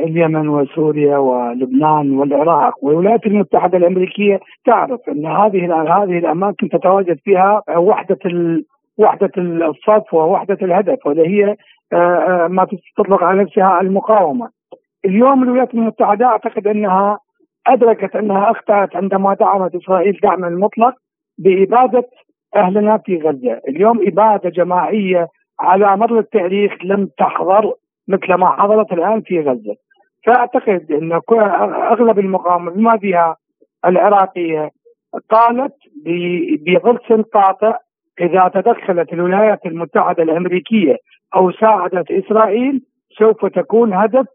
[0.07, 5.59] اليمن وسوريا ولبنان والعراق والولايات المتحدة الأمريكية تعرف أن هذه
[5.97, 8.19] هذه الأماكن تتواجد فيها وحدة
[8.97, 11.55] وحدة الصف ووحدة الهدف وهي هي
[11.93, 12.67] آه، آه، ما
[12.97, 14.49] تطلق على نفسها المقاومة.
[15.05, 17.19] اليوم الولايات المتحدة أعتقد أنها
[17.67, 20.93] أدركت أنها أخطأت عندما دعمت إسرائيل دعما المطلق
[21.37, 22.09] بإبادة
[22.55, 25.27] أهلنا في غزة، اليوم إبادة جماعية
[25.59, 27.73] على مر التاريخ لم تحضر
[28.07, 29.75] مثل ما حضرت الآن في غزة.
[30.25, 31.19] فأعتقد أن
[31.91, 33.35] أغلب المقاومة بما فيها
[33.85, 34.71] العراقية
[35.29, 35.73] قالت
[36.65, 37.77] بغرس قاطع
[38.21, 40.97] إذا تدخلت الولايات المتحدة الأمريكية
[41.35, 42.81] أو ساعدت إسرائيل
[43.19, 44.25] سوف تكون هدف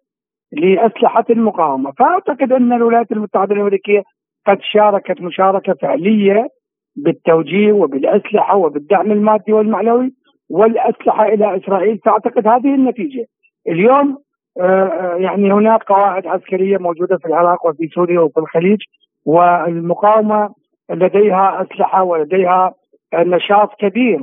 [0.52, 4.02] لأسلحة المقاومة، فأعتقد أن الولايات المتحدة الأمريكية
[4.46, 6.48] قد شاركت مشاركة فعلية
[6.96, 10.12] بالتوجيه وبالأسلحة وبالدعم المادي والمعنوي
[10.50, 13.26] والأسلحة إلى إسرائيل فأعتقد هذه النتيجة.
[13.68, 14.18] اليوم
[14.60, 18.78] آه، آه، يعني هناك قواعد عسكرية موجودة في العراق وفي سوريا وفي الخليج
[19.24, 20.54] والمقاومة
[20.90, 22.74] لديها أسلحة ولديها
[23.14, 24.22] نشاط كبير.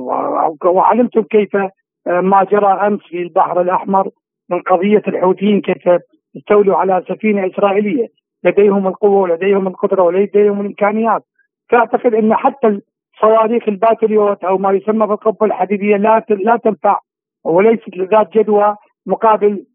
[0.64, 4.10] وعلمتم كيف آه، ما جرى أمس في البحر الأحمر
[4.50, 5.88] من قضية الحوثيين كيف
[6.36, 8.08] استولوا على سفينة إسرائيلية.
[8.44, 11.22] لديهم القوة ولديهم القدرة ولديهم الإمكانيات.
[11.68, 12.80] فأعتقد إن حتى
[13.20, 17.00] صواريخ الباتريوت أو ما يسمى بالقبة الحديدية لا لا تنفع
[17.44, 18.76] وليست ذات جدوى
[19.06, 19.66] مقابل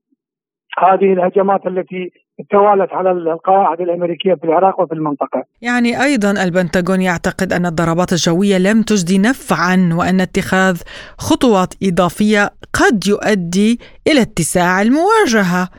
[0.80, 2.12] هذه الهجمات التي
[2.50, 5.44] توالت على القواعد الأمريكية في العراق وفي المنطقة.
[5.62, 10.82] يعني أيضا البنتاغون يعتقد أن الضربات الجوية لم تجدي نفعا وأن اتخاذ
[11.18, 15.70] خطوات إضافية قد يؤدي إلى اتساع المواجهة.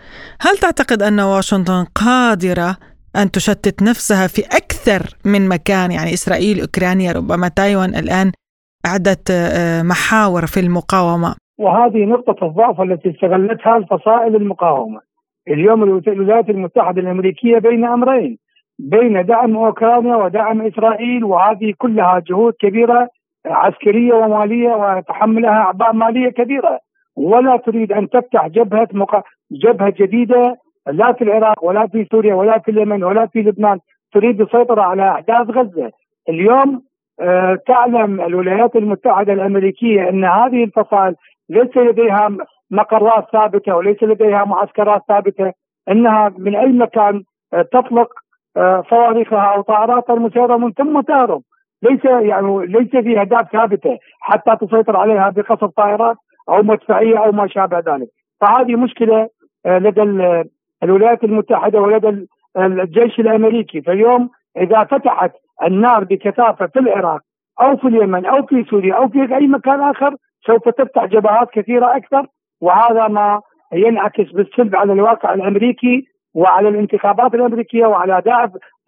[0.40, 2.76] هل تعتقد أن واشنطن قادرة
[3.16, 8.32] أن تشتت نفسها في أكثر من مكان يعني إسرائيل أوكرانيا ربما تايوان الآن
[8.86, 15.00] عده آه، محاور في المقاومة وهذه نقطة الضعف التي استغلتها الفصائل المقاومة
[15.49, 18.38] اليوم الولايات المتحدة الأمريكية بين أمرين
[18.78, 23.09] بين دعم أوكرانيا ودعم إسرائيل وهذه كلها جهود كبيرة
[23.47, 26.80] عسكرية ومالية وتحملها أعباء مالية كبيرة.
[27.16, 29.22] ولا تريد أن تفتح جبهة مقا...
[29.53, 33.78] جبهة جديدة لا في العراق ولا في سوريا ولا في اليمن ولا في لبنان
[34.12, 35.90] تريد السيطرة على أحداث غزة.
[36.28, 36.82] اليوم
[37.20, 41.14] آه تعلم الولايات المتحدة الأمريكية أن هذه الفصائل
[41.49, 42.28] ليس لديها
[42.72, 45.52] مقرات ثابتة وليس لديها معسكرات ثابتة
[45.88, 47.22] إنها من أي مكان
[47.54, 48.08] آه، تطلق
[48.56, 51.42] آه، صواريخها أو طائراتها المسيرة من ثم تهرب.
[51.82, 56.16] ليس يعني ليس في أهداف ثابتة حتى تسيطر عليها بقصف طائرات
[56.48, 58.08] أو مدفعية أو ما شابه ذلك.
[58.40, 59.28] فهذه مشكلة
[59.66, 60.02] آه، لدى
[60.82, 63.80] الولايات المتحدة ولدى الجيش الأمريكي.
[63.80, 67.20] فاليوم إذا فتحت النار بكثافة في العراق
[67.60, 70.16] أو في اليمن أو في سوريا أو في أي مكان آخر
[70.46, 72.26] سوف تفتح جبهات كثيرة أكثر
[72.62, 73.40] وهذا ما
[73.72, 78.22] ينعكس بالسلب على الواقع الأمريكي وعلى الانتخابات الأمريكية وعلى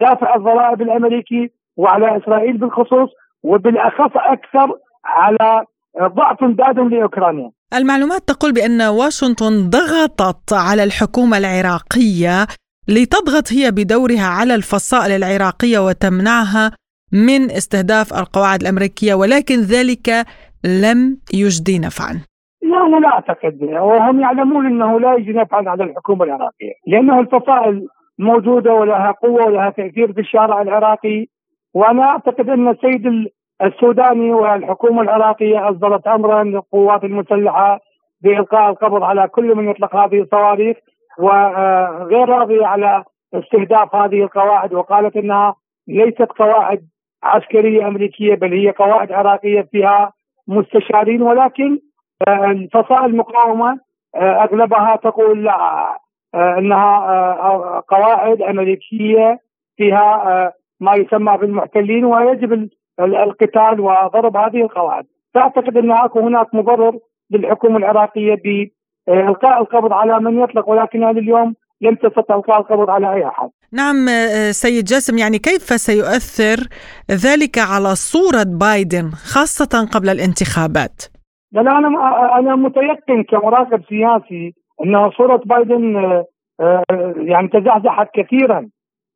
[0.00, 3.08] دافع الضرائب الأمريكي وعلى إسرائيل بالخصوص
[3.42, 5.64] وبالأخص أكثر على
[6.02, 7.50] ضعف امداد لأوكرانيا.
[7.74, 12.46] المعلومات تقول بأن واشنطن ضغطت على الحكومة العراقية
[12.88, 16.70] لتضغط هي بدورها على الفصائل العراقية وتمنعها
[17.12, 20.26] من استهداف القواعد الأمريكية ولكن ذلك
[20.64, 22.20] لم يجدي نفعا
[22.76, 27.86] أنا لا أعتقد وهم يعلمون إنه لا يجدي نفعا على الحكومة العراقية لأنه الفصائل
[28.18, 31.26] موجودة ولها قوة ولها تأثير في الشارع العراقي
[31.74, 33.30] وأنا أعتقد أن السيد
[33.62, 37.80] السوداني والحكومة العراقية أصدرت امرا للقوات المسلحة
[38.20, 40.76] بإلقاء القبض على كل من يطلق هذه الصواريخ
[41.18, 43.04] وغير راضيه على
[43.34, 45.54] استهداف هذه القواعد وقالت إنها
[45.88, 46.80] ليست قواعد
[47.22, 50.12] عسكرية أمريكية بل هي قواعد عراقية فيها
[50.48, 51.78] مستشارين ولكن
[52.72, 53.78] فصائل المقاومه
[54.14, 55.98] آه، أغلبها تقول لا
[56.34, 59.38] آه، إنها قواعد أمريكية
[59.76, 62.68] فيها ما يسمى بالمحتلين ويجب
[63.00, 65.04] القتال وضرب هذه القواعد
[65.34, 66.98] فأعتقد إن اكو هناك مبرر
[67.30, 73.14] للحكومة العراقية بالقاء القبض على من يطلق ولكن هذا اليوم لم تستطع إلقاء القبض على
[73.14, 73.50] أي أحد.
[73.72, 74.06] نعم
[74.50, 76.68] سيد جاسم يعني كيف سيؤثر
[77.10, 81.13] ذلك على صورة بايدن خاصة قبل الانتخابات؟
[81.54, 85.96] لا لا أنا أنا متيقن كمراقب سياسي ان صورة بايدن
[86.60, 86.84] آه،
[87.16, 88.68] يعني تزعزعت كثيرا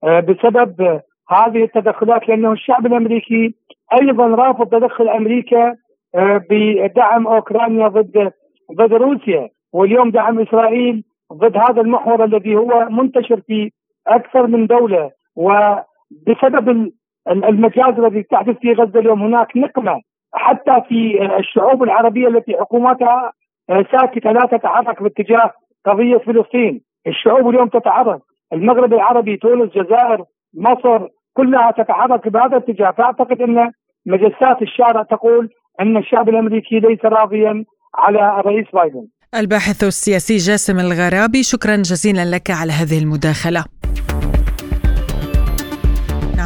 [0.05, 3.55] آه، بسبب هذه التدخلات لأنه الشعب الأمريكي
[4.01, 5.77] أيضا رافض تدخل أمريكا
[6.15, 8.33] آه، بدعم أوكرانيا ضد
[8.73, 9.49] ضد روسيا.
[9.73, 13.71] واليوم دعم إسرائيل ضد هذا المحور الذي هو منتشر في
[14.07, 15.11] أكثر من دولة.
[15.37, 16.93] وبسبب
[17.29, 20.01] المجاز الذي تحدث في غزة اليوم هناك نقمة
[20.33, 23.33] حتى في الشعوب العربية التي حكوماتها
[23.69, 25.53] ساكتة لا تتحرك باتجاه
[25.87, 28.21] قضية فلسطين، الشعوب اليوم تتحرك،
[28.53, 30.25] المغرب العربي، تونس، الجزائر،
[30.55, 33.73] مصر كلها تتحرك بهذا الاتجاه، فأعتقد أن
[34.07, 35.49] مجسات الشارع تقول
[35.81, 37.65] أن الشعب الأمريكي ليس راضيا
[37.95, 39.07] على الرئيس بايدن.
[39.35, 43.65] الباحث السياسي جاسم الغرابي شكرا جزيلا لك على هذه المداخلة.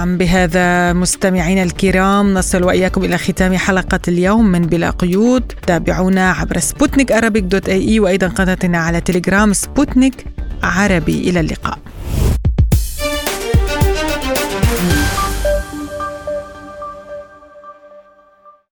[0.02, 5.52] نعم بهذا مستمعينا الكرام نصل وإياكم إلى ختام حلقة اليوم من بلا قيود.
[5.66, 7.12] تابعونا عبر سبوتنيك
[7.46, 10.24] dot إي إي وأيضا قناتنا على تليجرام سبوتنيك
[10.62, 11.30] عربي.
[11.30, 11.78] إلى اللقاء.